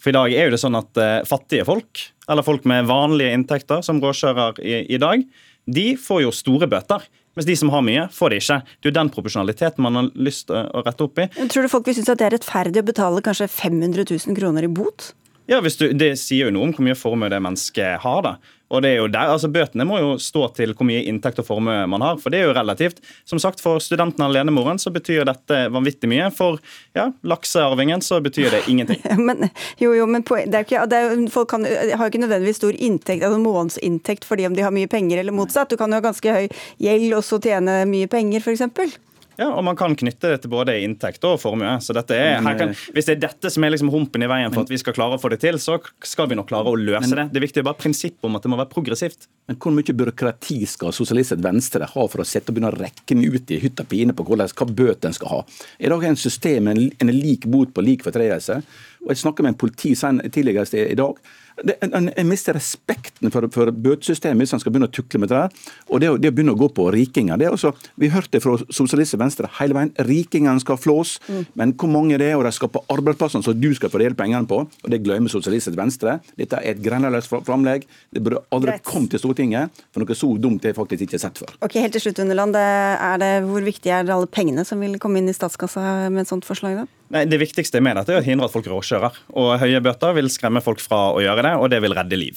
[0.00, 3.36] For i dag er jo det sånn at eh, fattige folk, eller folk med vanlige
[3.36, 5.24] inntekter, som råkjører i, i dag,
[5.70, 7.04] de får jo store bøter.
[7.38, 8.56] Mens de som har mye, får det ikke.
[8.66, 11.28] Det er jo den proporsjonaliteten man har lyst til å rette opp i.
[11.52, 14.66] Tror du folk vil synes at det er rettferdig å betale kanskje 500 000 kroner
[14.66, 15.12] i bot?
[15.50, 18.20] Ja, du, Det sier jo noe om hvor mye formue det mennesket har.
[18.26, 18.34] da.
[18.70, 21.48] Og det er jo der, altså Bøtene må jo stå til hvor mye inntekt og
[21.48, 23.02] formue man har, for det er jo relativt.
[23.28, 26.30] Som sagt, For studenten alenemoren så betyr dette vanvittig mye.
[26.34, 26.60] For
[26.96, 29.02] ja, laksearvingen så betyr det ingenting.
[29.28, 29.50] men,
[29.82, 33.26] jo, jo, men det er ikke, det er, folk kan, har ikke nødvendigvis stor inntekt,
[33.26, 35.70] altså månedsinntekt fordi om de har mye penger eller motsatt.
[35.70, 36.48] Du kan jo ha ganske høy
[36.80, 39.00] gjeld og så tjene mye penger, f.eks.
[39.38, 41.72] Ja, og man kan knytte det til både inntekt og formue.
[41.84, 44.66] Så dette er, kan, hvis det er dette som er liksom humpen i veien for
[44.66, 47.08] at vi skal klare å få det til, så skal vi nok klare å løse
[47.08, 47.26] men, det.
[47.32, 49.28] Det er viktig bare prinsippet om at det må være progressivt.
[49.50, 53.18] Men hvor mye byråkrati skal Sosialistisk Venstre ha for å sette og begynne å rekke
[53.20, 55.42] ut i hytt og pine på hvordan, hva bøtene skal ha?
[55.78, 58.60] I dag er en system en, en lik bot på lik fortredelse.
[59.04, 61.16] Og Jeg snakket med en politi tidligere i dag
[61.64, 65.30] det, en, en, mister respekten for, for bøtesystemet hvis en skal begynne å tukle med
[65.32, 65.72] det der.
[65.88, 68.56] Og det, det å begynne å gå på rikinger det er også, Vi hørte fra
[68.68, 69.92] Sosialistisk Venstre hele veien.
[70.08, 71.42] Rikingene skal flås, mm.
[71.60, 74.48] men hvor mange det er, og de skal på arbeidsplassene som du skal fordele pengene
[74.50, 74.62] på.
[74.66, 76.18] og Det glemmer Sosialistisk Venstre.
[76.38, 77.86] Dette er et grenseløst framlegg.
[78.10, 79.82] Det burde aldri kommet til Stortinget.
[79.90, 81.56] For noe så dumt er faktisk ikke sett før.
[81.64, 82.56] Ok, Helt til slutt, Underland.
[82.56, 86.32] Er det, hvor viktig er alle pengene som vil komme inn i statskassa med et
[86.32, 86.82] sånt forslag?
[86.82, 86.99] da?
[87.10, 89.12] Nei, Det viktigste med dette er å hindre at folk råkjører.
[89.34, 92.36] Og Høye bøter vil skremme folk fra å gjøre det, og det vil redde liv.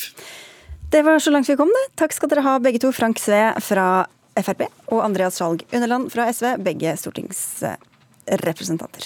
[0.93, 1.85] Det var så langt vi kom, det.
[1.97, 2.91] Takk skal dere ha begge to.
[2.93, 4.05] Frank Sve fra
[4.37, 9.03] Frp og Andreas Skjalg Underland fra SV, begge stortingsrepresentanter.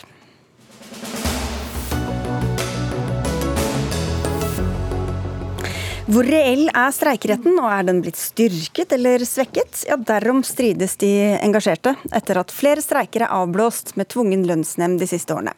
[6.08, 9.82] Hvor reell er streikeretten, og er den blitt styrket eller svekket?
[9.90, 15.10] Ja, Derom strides de engasjerte, etter at flere streiker er avblåst med tvungen lønnsnemnd de
[15.12, 15.52] siste årene.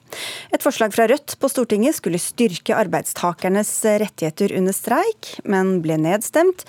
[0.50, 3.70] Et forslag fra Rødt på Stortinget skulle styrke arbeidstakernes
[4.02, 6.66] rettigheter under streik, men ble nedstemt.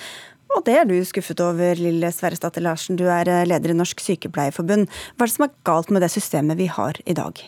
[0.53, 4.93] Og det er du skuffet over, Lille Sverresdatter Larsen, du er leder i Norsk Sykepleierforbund.
[5.17, 7.41] Hva er det som er galt med det systemet vi har i dag?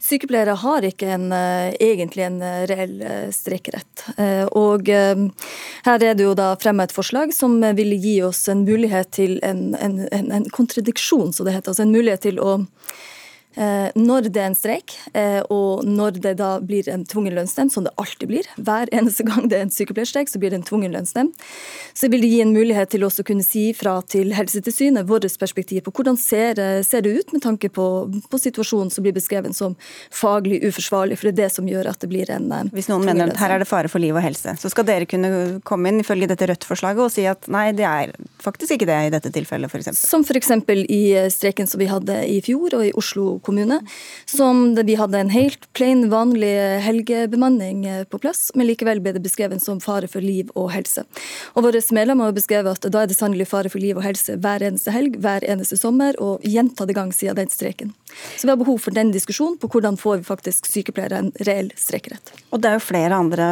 [0.00, 4.06] Sykepleiere har ikke en, uh, egentlig en uh, reell uh, streikerett.
[4.56, 9.10] og her er det jo da fremmet et forslag som vil gi oss en mulighet
[9.12, 11.72] til en, en, en, kontradiksjon, så det heter.
[11.72, 13.19] Altså en mulighet til å Eh,
[13.98, 17.84] når det er en streik, eh, og når det da blir en tvungen lønnsnemnd, som
[17.86, 20.94] det alltid blir, hver eneste gang det er en sykepleierstreik, så blir det en tvungen
[20.94, 21.34] lønnsnemnd,
[21.94, 25.26] så vil det gi en mulighet til også å kunne si fra til Helsetilsynet vårt
[25.40, 27.86] perspektiv på hvordan ser, eh, ser det ut med tanke på,
[28.30, 29.74] på, situasjonen som blir beskrevet som
[30.14, 33.32] faglig uforsvarlig, for det er det som gjør at det blir en Hvis noen mener
[33.32, 36.00] at her er det fare for liv og helse, så skal dere kunne komme inn
[36.04, 39.70] ifølge dette Rødt-forslaget og si at nei, det er faktisk ikke det i dette tilfellet,
[39.70, 40.00] f.eks.
[40.06, 40.54] Som f.eks.
[40.86, 41.02] i
[41.34, 43.80] streiken som vi hadde i fjor og i Oslo kommune.
[44.26, 46.52] Som vi hadde en helt plain, vanlig
[46.84, 51.04] helgebemanning eh, på plass, men likevel ble det beskrevet som fare for liv og helse.
[51.54, 54.36] Og Våre medlemmer har beskrevet at da er det sannelig fare for liv og helse
[54.40, 57.94] hver eneste helg, hver eneste sommer, og gjentatte gang siden den streken.
[58.36, 61.70] Så vi har behov for den diskusjonen på hvordan får vi faktisk sykepleiere en reell
[61.78, 62.34] streikerett.
[62.50, 63.48] Og det er jo flere andre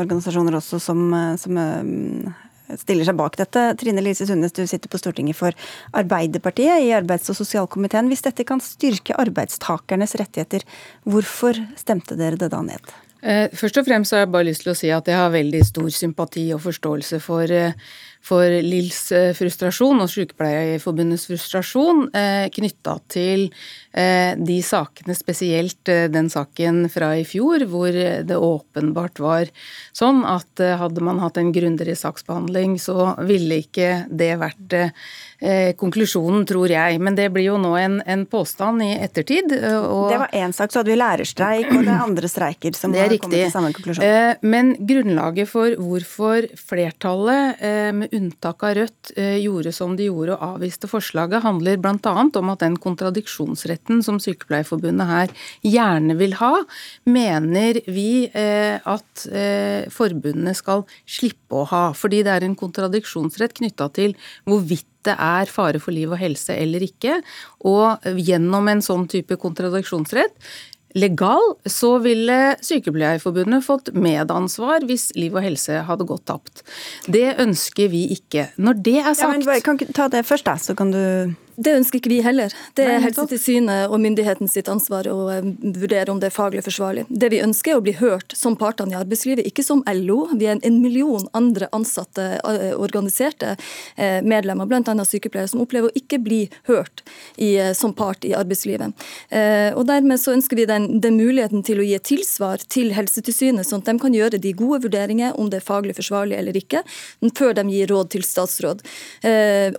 [0.00, 2.46] organisasjoner også som, eh, som eh,
[2.78, 3.66] stiller seg bak dette.
[3.80, 5.56] Trine Lise Sundnes, du sitter på Stortinget for
[5.96, 8.10] Arbeiderpartiet i arbeids- og sosialkomiteen.
[8.12, 10.66] Hvis dette kan styrke arbeidstakernes rettigheter,
[11.08, 12.92] hvorfor stemte dere det da ned?
[13.20, 15.60] Eh, først og fremst har jeg bare lyst til å si at jeg har veldig
[15.68, 17.74] stor sympati og forståelse for, eh,
[18.24, 22.08] for Lills eh, frustrasjon og Sykepleierforbundets frustrasjon
[22.56, 23.50] knytta til
[23.92, 29.50] de sakene, spesielt eh, den saken fra i fjor, hvor det åpenbart var
[29.96, 35.72] sånn at eh, hadde man hatt en grundigere saksbehandling, så ville ikke det vært eh,
[35.80, 37.00] konklusjonen, tror jeg.
[37.02, 39.50] Men det blir jo nå en, en påstand i ettertid.
[39.50, 42.94] Og det var én sak, så hadde vi lærerstreik og det er andre streiker som
[42.94, 43.24] har riktig.
[43.26, 44.46] kommet til samme konklusjon.
[44.46, 47.58] Men grunnlaget for hvorfor flertallet,
[47.96, 52.14] med unntak av Rødt eh, gjorde som de gjorde og avviste forslaget, handler bl.a.
[52.38, 55.34] om at den kontradiksjonsretten som Sykepleierforbundet her
[55.66, 56.52] gjerne vil ha,
[57.08, 61.84] mener vi eh, at eh, forbundene skal slippe å ha.
[61.96, 64.16] Fordi det er en kontradiksjonsrett knytta til
[64.48, 67.20] hvorvidt det er fare for liv og helse eller ikke.
[67.68, 70.36] Og gjennom en sånn type kontradiksjonsrett
[70.98, 76.64] legal, så ville Sykepleierforbundet fått medansvar hvis liv og helse hadde gått tapt.
[77.06, 78.48] Det ønsker vi ikke.
[78.58, 81.02] Når det er sagt ja, men Kan ikke ta det først, da, så kan du
[81.60, 82.52] det ønsker ikke vi heller.
[82.76, 87.04] Det er Helsetilsynet og myndigheten sitt ansvar å eh, vurdere om det er faglig forsvarlig.
[87.08, 90.22] Det vi ønsker er å bli hørt som partene i arbeidslivet, ikke som LO.
[90.40, 93.56] Vi er en million andre ansatte, eh, organiserte
[93.96, 94.94] eh, medlemmer, bl.a.
[95.04, 96.40] sykepleiere, som opplever å ikke bli
[96.70, 97.04] hørt
[97.36, 98.92] i, som part i arbeidslivet.
[99.76, 103.66] Og Dermed så ønsker vi den, den muligheten til å gi et tilsvar til Helsetilsynet,
[103.66, 106.82] sånn at de kan gjøre de gode vurderinger om det er faglig forsvarlig eller ikke,
[107.36, 108.84] før de gir råd til statsråd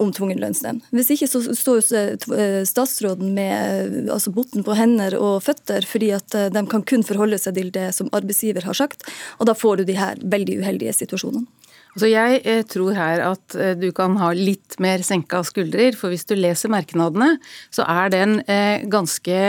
[0.04, 0.84] om tvungen lønnsnemnd.
[0.96, 6.12] Hvis ikke så står står jo statsråden med altså botten på hender og føtter, fordi
[6.18, 9.08] at eh, de kan kun forholde seg til det som arbeidsgiver har sagt.
[9.40, 11.48] Og da får du de her veldig uheldige situasjonene.
[11.92, 16.14] Altså jeg eh, tror her at eh, du kan ha litt mer senka skuldrer, for
[16.14, 17.34] hvis du leser merknadene,
[17.74, 19.40] så er den eh, ganske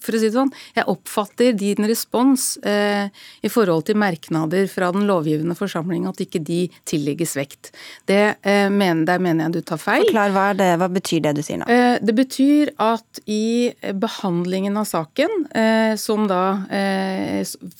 [0.00, 5.06] For å si det sånn, jeg oppfatter din respons i forhold til merknader fra den
[5.08, 7.70] lovgivende forsamling at ikke de tillegges vekt.
[8.08, 10.04] Det mener, der mener jeg du tar feil.
[10.06, 11.68] Forklar hva, det, hva betyr det du sier nå?
[12.02, 13.70] Det betyr at i
[14.02, 15.46] behandlingen av saken,
[16.00, 16.42] som da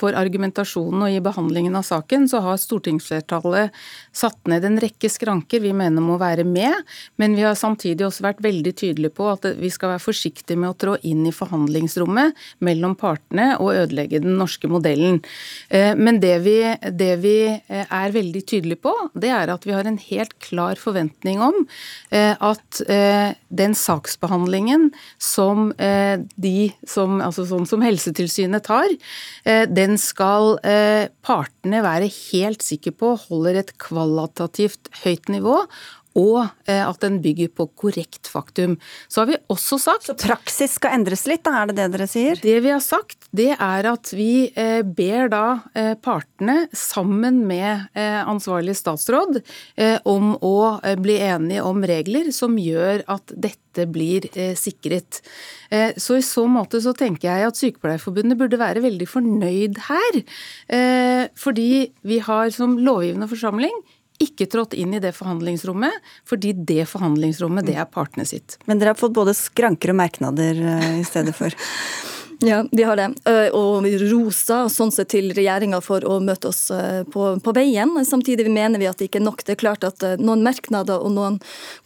[0.01, 3.71] for argumentasjonen og i behandlingen av saken, så har stortingsflertallet flertallet
[4.13, 6.75] satt ned en rekke skranker vi mener må være med,
[7.21, 10.73] men vi har samtidig også vært veldig tydelige på at vi skal være forsiktige med
[10.73, 15.21] å trå inn i forhandlingsrommet mellom partene og ødelegge den norske modellen.
[15.69, 16.57] Eh, men det vi,
[16.91, 20.81] det vi eh, er veldig tydelige på, det er at vi har en helt klar
[20.81, 21.63] forventning om
[22.11, 22.83] eh, at
[23.51, 24.89] den saksbehandlingen
[25.21, 28.93] som de som, altså sånn som Helsetilsynet tar,
[29.69, 30.59] den skal
[31.27, 35.57] partene være helt sikre på holder et kvalitativt høyt nivå,
[36.19, 38.77] og eh, at den bygger på korrekt faktum.
[39.09, 41.63] Så har vi også sagt Så praksis skal endres litt, da?
[41.63, 42.41] Er det det dere sier?
[42.41, 45.45] Det vi har sagt, det er at vi eh, ber da
[45.75, 49.39] eh, partene, sammen med ansvarlig statsråd,
[50.09, 54.27] om å bli enige om regler som gjør at dette blir
[54.59, 55.21] sikret.
[56.01, 60.21] Så i så måte så tenker jeg at Sykepleierforbundet burde være veldig fornøyd her.
[61.39, 61.71] Fordi
[62.07, 63.83] vi har som lovgivende forsamling
[64.21, 65.97] ikke trådt inn i det forhandlingsrommet,
[66.29, 68.59] fordi det forhandlingsrommet det er partene sitt.
[68.69, 71.55] Men dere har fått både skranker og merknader eh, i stedet for?
[72.43, 73.09] Ja, vi har det.
[73.53, 76.71] Og rosa sånn sett til regjeringa for å møte oss
[77.13, 77.93] på, på, veien.
[78.07, 79.45] Samtidig mener vi at det ikke er nok.
[79.45, 81.37] Det er klart at noen merknader og noen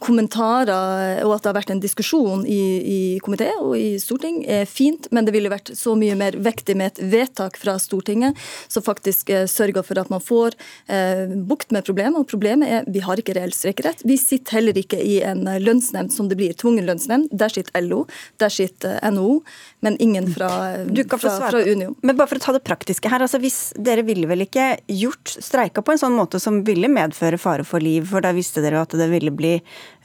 [0.05, 4.68] kommentarer, og at det har vært en diskusjon i, i komité og i storting, er
[4.70, 8.38] fint, men det ville vært så mye mer vektig med et vedtak fra Stortinget
[8.70, 10.55] som faktisk sørger for at man får
[10.86, 12.20] eh, bukt med problemet.
[12.20, 14.05] Og problemet er vi har ikke reell streikerett.
[14.07, 17.32] Vi sitter heller ikke i en lønnsnemnd som det blir, tvungen lønnsnemnd.
[17.34, 18.05] Der sitter LO,
[18.38, 19.40] der sitter NHO,
[19.85, 20.49] men ingen fra
[21.18, 21.95] fra, fra, Unio.
[22.01, 23.22] Men bare for å ta det praktiske her.
[23.24, 27.39] altså hvis Dere ville vel ikke gjort streika på en sånn måte som ville medføre
[27.41, 29.55] fare for liv, for da visste dere at det ville bli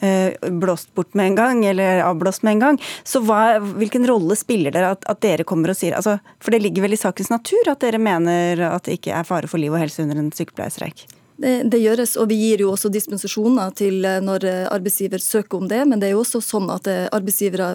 [0.03, 2.81] uh, blåst bort med en gang, eller avblåst med en gang.
[3.07, 6.61] Så hva, hvilken rolle spiller dere at, at, dere kommer og sier altså, For det
[6.63, 9.73] ligger vel i sakens natur at dere mener at det ikke er fare for liv
[9.75, 11.07] og helse under en sykepleierstreik?
[11.39, 14.43] Det, det, gjøres, og vi gir jo også dispensasjoner til eh, når
[14.75, 15.85] arbeidsgiver søker om det.
[15.87, 17.71] Men det er jo også sånn at eh, arbeidsgivere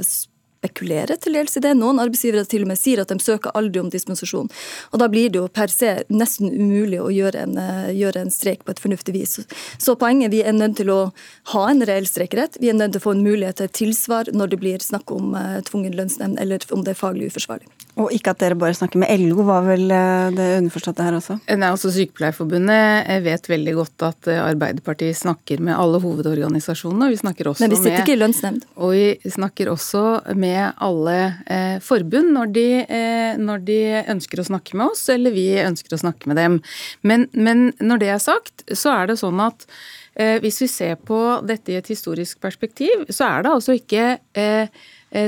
[0.64, 1.74] spekulere til dels i det.
[1.76, 4.50] Noen arbeidsgivere til og med sier at de søker aldri om dispensasjon.
[4.92, 8.32] Og Da blir det jo per se nesten umulig å gjøre en, uh, gjøre en
[8.32, 9.38] streik på et fornuftig vis.
[9.78, 11.12] Så poenget vi er nødt til å
[11.52, 12.58] ha en reell streikerett.
[12.60, 15.34] Vi er nødt til å få en mulighet til tilsvar når det blir snakk om
[15.36, 17.68] uh, tvungen lønnsnemnd, eller om det er faglig uforsvarlig.
[18.00, 21.38] Og ikke at dere bare snakker med LO, var vel uh, det underforståtte her også?
[21.52, 27.06] Nei, altså Sykepleierforbundet vet veldig godt at Arbeiderpartiet snakker med alle hovedorganisasjonene.
[27.06, 28.66] og vi snakker også Men vi sitter med, ikke i lønnsnemnd.
[28.80, 30.04] Og vi snakker også
[30.34, 31.18] med med alle
[31.50, 33.80] eh, forbund når de, eh, når de,
[34.14, 36.60] ønsker å snakke med oss, eller vi ønsker å snakke med dem.
[37.02, 39.68] Men, men, når det er sagt, så er det sånn at
[40.14, 44.68] hvis vi ser på dette i et historisk perspektiv, så er det altså ikke Eh,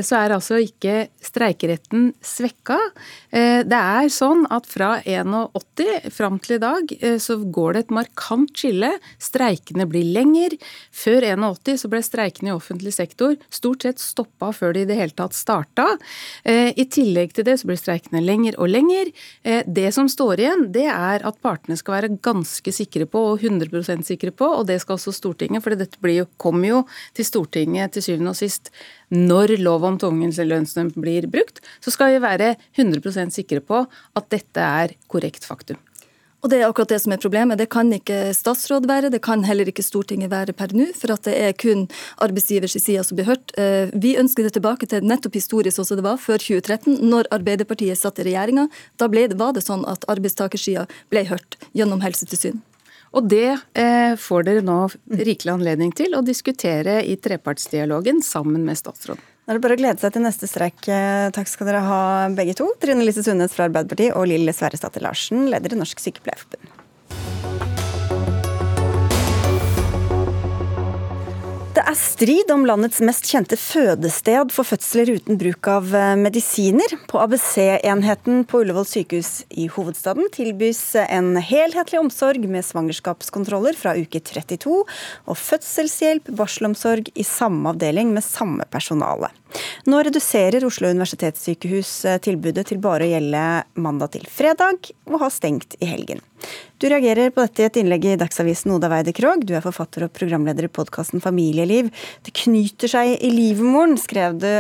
[0.03, 2.78] så er altså ikke streikeretten svekka.
[3.30, 7.84] Eh, det er sånn at fra 81 fram til i dag eh, så går det
[7.84, 8.93] et markant skille.
[9.22, 10.57] Streikene blir lenger.
[10.95, 14.99] Før 81 så ble streikene i offentlig sektor stort sett stoppa før de i det
[14.99, 15.87] hele tatt starta.
[16.47, 19.11] I tillegg til det så blir streikene lenger og lenger.
[19.66, 24.07] Det som står igjen, det er at partene skal være ganske sikre på, og 100%
[24.07, 26.82] sikre på, og det skal også Stortinget, for dette jo, kommer jo
[27.16, 28.72] til Stortinget til syvende og sist
[29.14, 34.30] når lov om tvungen lønnsnemnd blir brukt, så skal vi være 100% sikre på at
[34.32, 35.78] dette er korrekt faktum.
[36.44, 37.59] Og Det er akkurat det som er problemet.
[37.59, 41.24] Det kan ikke statsråd være, det kan heller ikke Stortinget være per nå, for at
[41.26, 41.88] det er kun
[42.22, 43.50] arbeidsgivers side som blir hørt.
[43.59, 47.26] Eh, vi ønsker det tilbake til nettopp historisk sånn som det var før 2013, når
[47.34, 48.68] Arbeiderpartiet satt i regjeringa.
[48.96, 52.62] Da ble, var det sånn at arbeidstakersida ble hørt gjennom Helsetilsyn.
[53.17, 54.77] Og det eh, får dere nå
[55.09, 59.25] rikelig anledning til å diskutere i trepartsdialogen sammen med statsråden.
[59.47, 60.83] Da er det bare å glede seg til neste streik.
[60.91, 62.01] Eh, takk skal dere ha
[62.37, 62.69] begge to.
[62.83, 67.76] Trine Lise Sundnes fra Arbeiderpartiet og Lill Sverresdatter Larsen, leder i Norsk Sykepleierforbund.
[71.87, 76.97] Er strid om landets mest kjente fødested for fødsler uten bruk av eh, medisiner.
[77.11, 84.18] På ABC-enheten på Ullevål sykehus i hovedstaden tilbys en helhetlig omsorg med svangerskapskontroller fra uke
[84.18, 89.30] 32 og fødselshjelp, barselomsorg i samme avdeling med samme personale.
[89.86, 93.42] Nå reduserer Oslo universitetssykehus eh, tilbudet til bare å gjelde
[93.82, 96.22] mandag til fredag, og har stengt i helgen.
[96.82, 99.44] Du reagerer på dette i et innlegg i Dagsavisen Oda Weide Krogh.
[99.46, 101.88] Du er forfatter og programleder i podkasten Familieliv.
[102.26, 104.50] Det knyter seg i livmoren, skrev du.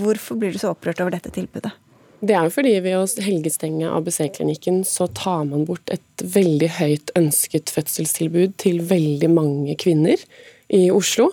[0.00, 1.72] Hvorfor blir du så opprørt over dette tilbudet?
[2.20, 7.12] Det er jo fordi ved å helgestenge ABC-klinikken så tar man bort et veldig høyt
[7.16, 10.20] ønsket fødselstilbud til veldig mange kvinner
[10.68, 11.30] i Oslo,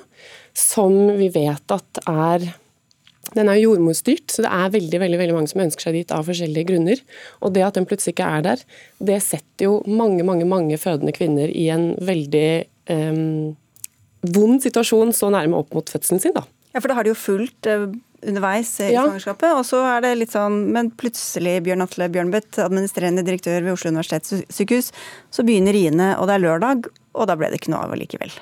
[0.56, 2.48] som vi vet at er
[3.38, 6.28] den er jordmorstyrt, så det er veldig veldig, veldig mange som ønsker seg dit av
[6.28, 7.04] forskjellige grunner.
[7.46, 8.66] Og det at den plutselig ikke er der,
[9.12, 12.50] det setter jo mange mange, mange fødende kvinner i en veldig
[12.94, 13.56] um,
[14.28, 16.36] vond situasjon så nærme opp mot fødselen sin.
[16.36, 16.44] da.
[16.74, 17.88] Ja, for da har de jo fulgt uh,
[18.26, 19.06] underveis i ja.
[19.06, 23.76] svangerskapet, og så er det litt sånn Men plutselig, Bjørn Atle Bjørnbøtt, administrerende direktør ved
[23.76, 24.92] Oslo universitetssykehus,
[25.32, 28.34] så begynner riene, og det er lørdag, og da ble det ikke noe av likevel.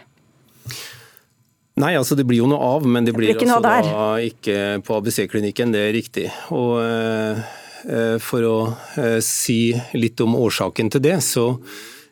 [1.75, 4.59] Nei, altså det blir jo noe av, men det blir, det blir altså da ikke
[4.87, 6.29] på ABC-klinikken, det er riktig.
[6.55, 7.41] Og eh,
[7.83, 8.55] eh, For å
[9.01, 11.49] eh, si litt om årsaken til det, så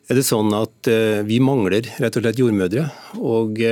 [0.04, 2.84] er det sånn at eh, vi mangler rett og slett jordmødre.
[3.24, 3.64] Og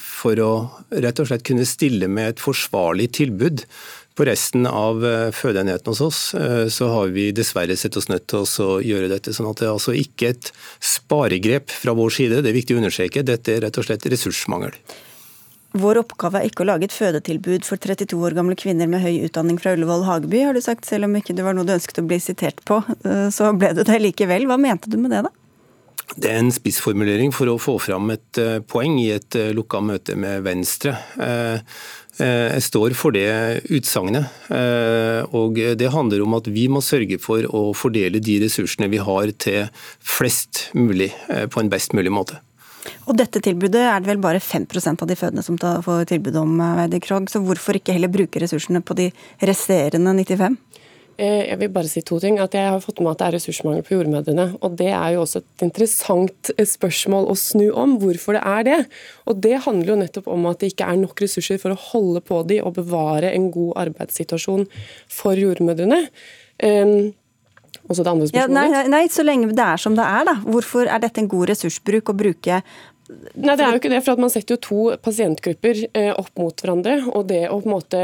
[0.00, 0.50] for å
[0.96, 3.66] rett og slett kunne stille med et forsvarlig tilbud
[4.16, 8.26] på resten av eh, fødeenheten hos oss eh, så har vi dessverre sett oss nødt
[8.32, 9.34] til å gjøre dette.
[9.36, 12.80] sånn at Det er altså ikke et sparegrep fra vår side, det er viktig å
[12.80, 13.26] understreke.
[13.26, 14.72] Dette er rett og slett ressursmangel.
[15.76, 19.26] Vår oppgave er ikke å lage et fødetilbud for 32 år gamle kvinner med høy
[19.26, 22.00] utdanning fra Ullevål Hageby, har du sagt, selv om ikke det var noe du ønsket
[22.00, 22.80] å bli sitert på.
[23.04, 24.48] Eh, så ble det det likevel.
[24.48, 25.34] Hva mente du med det, da?
[26.16, 28.38] Det er en spissformulering for å få fram et
[28.70, 30.94] poeng i et lukka møte med Venstre.
[32.16, 33.28] Eh, jeg står for det
[33.68, 34.30] utsagnet.
[34.48, 39.02] Eh, og det handler om at vi må sørge for å fordele de ressursene vi
[39.02, 39.68] har til
[40.00, 42.40] flest mulig eh, på en best mulig måte.
[43.06, 46.56] Og dette tilbudet er det vel bare 5% av de fødende som får tilbud om,
[46.78, 47.28] Veidi Krogh.
[47.30, 49.10] Så hvorfor ikke heller bruke ressursene på de
[49.42, 50.56] resterende 95?
[51.16, 52.38] Eh, jeg vil bare si to ting.
[52.42, 54.46] At jeg har fått med at det er ressursmangel på jordmødrene.
[54.60, 58.66] Og det er jo også et interessant eh, spørsmål å snu om, hvorfor det er
[58.68, 58.80] det.
[59.24, 62.24] Og det handler jo nettopp om at det ikke er nok ressurser for å holde
[62.24, 64.66] på de og bevare en god arbeidssituasjon
[65.12, 66.04] for jordmødrene.
[66.64, 67.14] Um,
[67.86, 68.72] også det andre spørsmålet.
[68.74, 70.36] Ja, nei, nei, så lenge det er som det er, da.
[70.44, 72.60] Hvorfor er dette en god ressursbruk å bruke
[73.06, 74.00] Nei, det er jo ikke det.
[74.02, 76.96] for Man setter jo to pasientgrupper eh, opp mot hverandre.
[77.12, 78.00] og Det å på en måte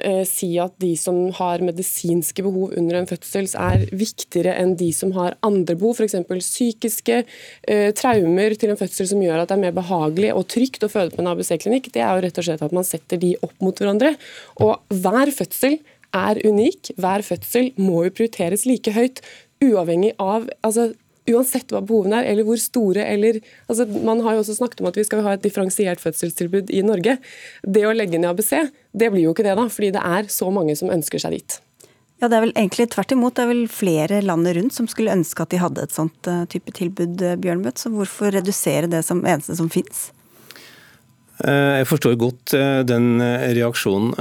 [0.00, 4.88] eh, si at de som har medisinske behov under en fødsel, er viktigere enn de
[4.96, 6.16] som har andre behov, f.eks.
[6.24, 10.86] psykiske eh, traumer til en fødsel som gjør at det er mer behagelig og trygt
[10.86, 13.34] å føde på en ABC-klinikk, det er jo rett og slett at man setter de
[13.44, 14.16] opp mot hverandre.
[14.64, 15.80] Og hver fødsel
[16.16, 16.94] er unik.
[17.00, 19.20] Hver fødsel må jo prioriteres like høyt,
[19.64, 20.92] uavhengig av altså,
[21.32, 24.90] uansett hva behovene er, eller hvor store eller altså Man har jo også snakket om
[24.90, 27.18] at vi skal ha et differensiert fødselstilbud i Norge.
[27.62, 28.52] Det å legge ned ABC,
[28.92, 31.60] det blir jo ikke det, da, fordi det er så mange som ønsker seg dit.
[32.20, 33.36] Ja, Det er vel egentlig tvert imot.
[33.36, 36.46] Det er vel flere landet rundt som skulle ønske at de hadde et sånt uh,
[36.48, 37.82] type tilbud, uh, Bjørnbøtt.
[37.82, 40.10] Så hvorfor redusere det som eneste som fins?
[41.44, 44.14] Eh, jeg forstår godt eh, den eh, reaksjonen.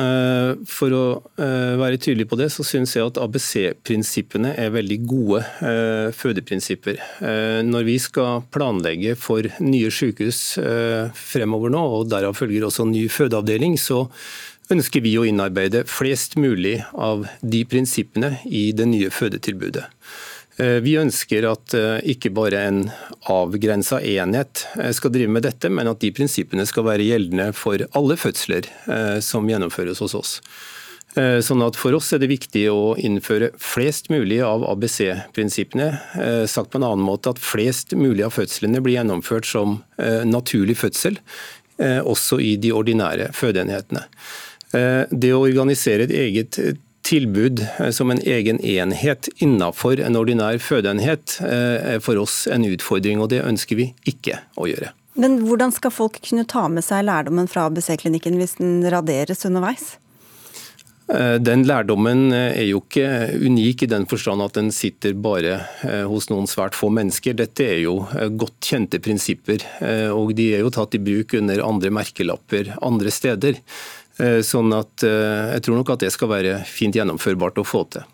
[0.68, 1.04] For å
[1.36, 5.42] være tydelig på det, så syns jeg at ABC-prinsippene er veldig gode
[6.16, 7.00] fødeprinsipper.
[7.68, 10.42] Når vi skal planlegge for nye sykehus
[11.16, 14.06] fremover nå, og derav følger også ny fødeavdeling, så
[14.74, 19.86] ønsker vi å innarbeide flest mulig av de prinsippene i det nye fødetilbudet.
[20.58, 22.86] Eh, vi ønsker at eh, ikke bare en
[23.32, 27.84] avgrensa enhet eh, skal drive med dette, men at de prinsippene skal være gjeldende for
[27.98, 28.70] alle fødsler
[29.24, 30.40] som gjennomføres hos oss.
[31.16, 35.86] Sånn at For oss er det viktig å innføre flest mulig av ABC-prinsippene.
[36.52, 39.78] Sagt på en annen måte at flest mulig av fødslene blir gjennomført som
[40.28, 41.16] naturlig fødsel,
[41.80, 44.04] også i de ordinære fødeenhetene.
[45.08, 46.60] Det å organisere et eget
[47.06, 52.66] tilbud eh, som en egen enhet innenfor en ordinær fødeenhet eh, er for oss en
[52.68, 54.94] utfordring, og det ønsker vi ikke å gjøre.
[55.16, 59.94] Men hvordan skal folk kunne ta med seg lærdommen fra ABC-klinikken hvis den raderes underveis?
[61.14, 65.60] Eh, den lærdommen er jo ikke unik i den forstand at den sitter bare
[66.10, 67.38] hos noen svært få mennesker.
[67.38, 68.00] Dette er jo
[68.42, 69.64] godt kjente prinsipper,
[70.12, 73.62] og de er jo tatt i bruk under andre merkelapper andre steder.
[74.16, 77.84] Eh, sånn at eh, jeg tror nok at det skal være fint gjennomførbart å få
[77.96, 78.06] til.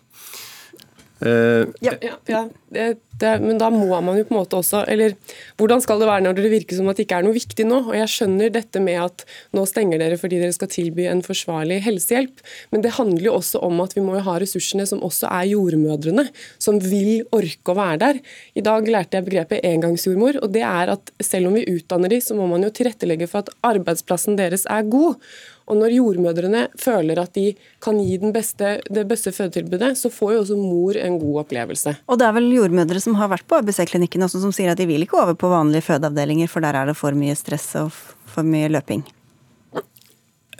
[1.22, 2.40] Uh, ja, ja, ja
[2.74, 5.12] det, det, men da må man jo på en måte også Eller
[5.60, 7.78] hvordan skal det være når det virker som at det ikke er noe viktig nå?
[7.92, 9.22] Og Jeg skjønner dette med at
[9.54, 12.42] nå stenger dere fordi dere skal tilby en forsvarlig helsehjelp,
[12.74, 15.52] men det handler jo også om at vi må jo ha ressursene som også er
[15.52, 16.26] jordmødrene,
[16.58, 18.20] som vil orke å være der.
[18.58, 22.18] I dag lærte jeg begrepet engangsjordmor, og det er at selv om vi utdanner de,
[22.24, 25.22] så må man jo tilrettelegge for at arbeidsplassen deres er god.
[25.70, 27.52] Og når jordmødrene føler at de
[27.82, 31.94] kan gi beste, det beste fødetilbudet, så får jo også mor en god opplevelse.
[32.08, 34.88] Og det er vel jordmødre som har vært på ABC-klinikken også, som sier at de
[34.90, 38.46] vil ikke over på vanlige fødeavdelinger, for der er det for mye stress og for
[38.46, 39.04] mye løping?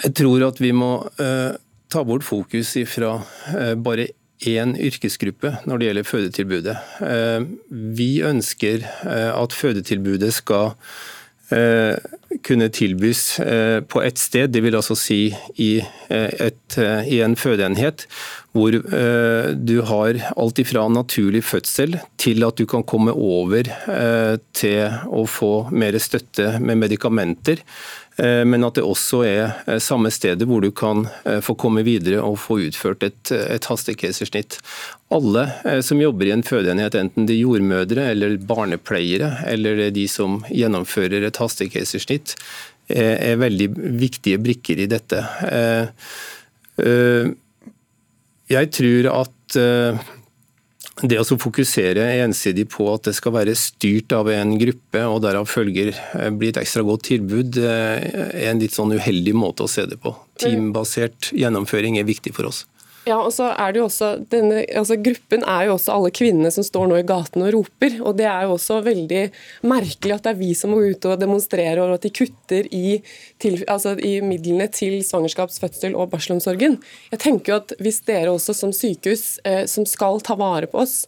[0.03, 1.53] Jeg tror at vi må uh,
[1.93, 4.11] ta bort fokus fra uh, bare
[4.43, 6.77] én yrkesgruppe når det gjelder fødetilbudet.
[6.99, 10.73] Uh, vi ønsker at fødetilbudet skal
[12.43, 15.21] kunne tilbys eh, på ett sted, det vil altså si
[15.61, 15.73] i,
[16.09, 18.07] eh, et, i en fødeenhet,
[18.53, 23.71] hvor du har alt ifra naturlig fødsel til at du kan komme over
[24.53, 27.63] til å få mer støtte med medikamenter.
[28.17, 31.85] Eh, men at det også er eh, samme stedet hvor du kan eh, få komme
[31.87, 34.59] videre og få utført et, et hastekeisersnitt.
[35.13, 35.47] Alle
[35.85, 41.27] som jobber i en fødeenhet, enten de er jordmødre eller barnepleiere, eller de som gjennomfører
[41.29, 42.37] et hastekeisersnitt,
[42.93, 43.69] er veldig
[44.01, 45.21] viktige brikker i dette.
[48.53, 49.59] Jeg tror at
[51.01, 55.49] det å fokusere ensidig på at det skal være styrt av en gruppe, og derav
[55.49, 58.05] følger blir bli et ekstra godt tilbud, eh,
[58.45, 60.13] er en litt sånn uheldig måte å se det på.
[60.43, 62.67] Teambasert gjennomføring er viktig for oss.
[63.03, 66.53] Ja, og så er det jo også, denne, altså Gruppen er jo også alle kvinnene
[66.55, 67.97] som står nå i gatene og roper.
[67.99, 69.23] og Det er jo også veldig
[69.67, 73.01] merkelig at det er vi som må ut og demonstrere, og at de kutter i,
[73.43, 76.79] til, altså i midlene til svangerskaps-, fødsel- og barselomsorgen.
[77.11, 80.85] Jeg tenker jo at Hvis dere også som sykehus eh, som skal ta vare på
[80.85, 81.03] oss,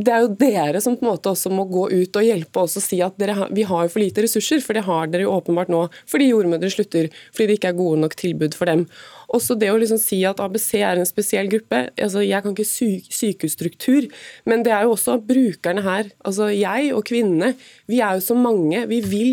[0.00, 2.76] det er jo dere som på en måte også må gå ut og hjelpe oss
[2.78, 5.34] og si at dere, vi har jo for lite ressurser, for det har dere jo
[5.34, 8.86] åpenbart nå fordi jordmødre slutter, fordi det ikke er gode nok tilbud for dem.
[9.34, 11.84] Også det å liksom si at ABC er en spesiell gruppe.
[11.94, 14.08] altså Jeg kan ikke sy sykehusstruktur,
[14.48, 16.10] men det er jo også brukerne her.
[16.24, 17.54] altså Jeg og kvinnene,
[17.86, 18.86] vi er jo så mange.
[18.90, 19.30] Vi vil,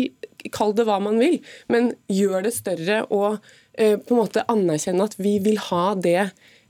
[0.54, 3.38] kall det hva man vil, men gjør det større og
[3.74, 6.20] eh, på en måte anerkjenne at vi vil ha det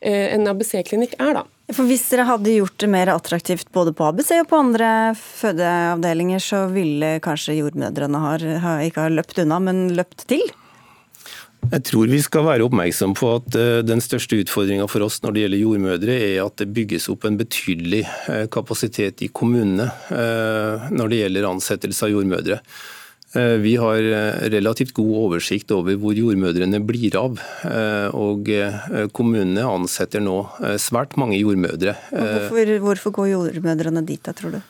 [0.01, 1.47] eh, en ABC-klinikk er, da.
[1.69, 4.91] For Hvis dere hadde gjort det mer attraktivt både på ABC og på andre
[5.21, 8.47] fødeavdelinger, så ville kanskje jordmødrene har,
[8.87, 10.47] ikke ha løpt unna, men løpt til?
[11.69, 15.35] Jeg tror vi skal være oppmerksom på at eh, den største utfordringa for oss når
[15.35, 20.89] det gjelder jordmødre, er at det bygges opp en betydelig eh, kapasitet i kommunene eh,
[20.95, 22.63] når det gjelder ansettelse av jordmødre.
[23.35, 23.99] Vi har
[24.55, 27.37] relativt god oversikt over hvor jordmødrene blir av.
[28.17, 28.49] Og
[29.13, 30.39] kommunene ansetter nå
[30.81, 31.93] svært mange jordmødre.
[32.09, 34.61] Hvorfor, hvorfor går jordmødrene dit da, tror du?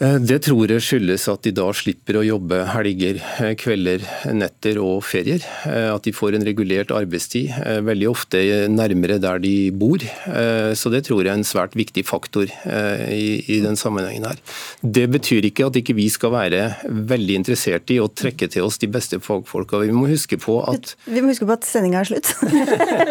[0.00, 4.78] Eh, det tror jeg skyldes at de da slipper å jobbe helger, eh, kvelder, netter
[4.80, 5.44] og ferier.
[5.68, 7.52] Eh, at de får en regulert arbeidstid,
[7.84, 8.40] veldig ofte
[8.70, 9.98] nærmere der de bor.
[10.00, 14.38] Så det tror jeg er en svært viktig faktor i, den sammenhengen her.
[14.82, 18.78] Det betyr ikke at ikke vi skal være veldig interessert i å trekke til oss
[18.78, 19.80] de beste fagfolka.
[19.82, 22.32] Vi må huske på at Vi må huske på at sendinga er slutt.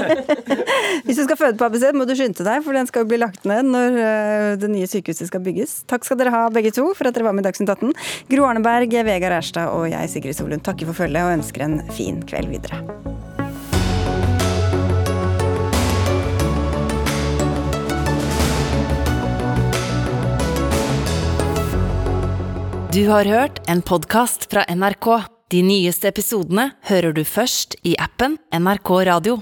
[1.06, 3.22] Hvis du skal føde på ABC, må du skynde deg, for den skal jo bli
[3.22, 5.84] lagt ned når det nye sykehuset skal bygges.
[5.90, 7.94] Takk skal dere ha, begge to to for at dere var med i Dagsnytt 18.
[8.32, 12.22] Gro Arneberg, Vegard Erstad og jeg, Sigrid Solund, takker for følget og ønsker en fin
[12.30, 12.84] kveld videre.
[22.90, 25.12] Du har hørt en podkast fra NRK.
[25.54, 29.40] De nyeste episodene hører du først i appen NRK Radio.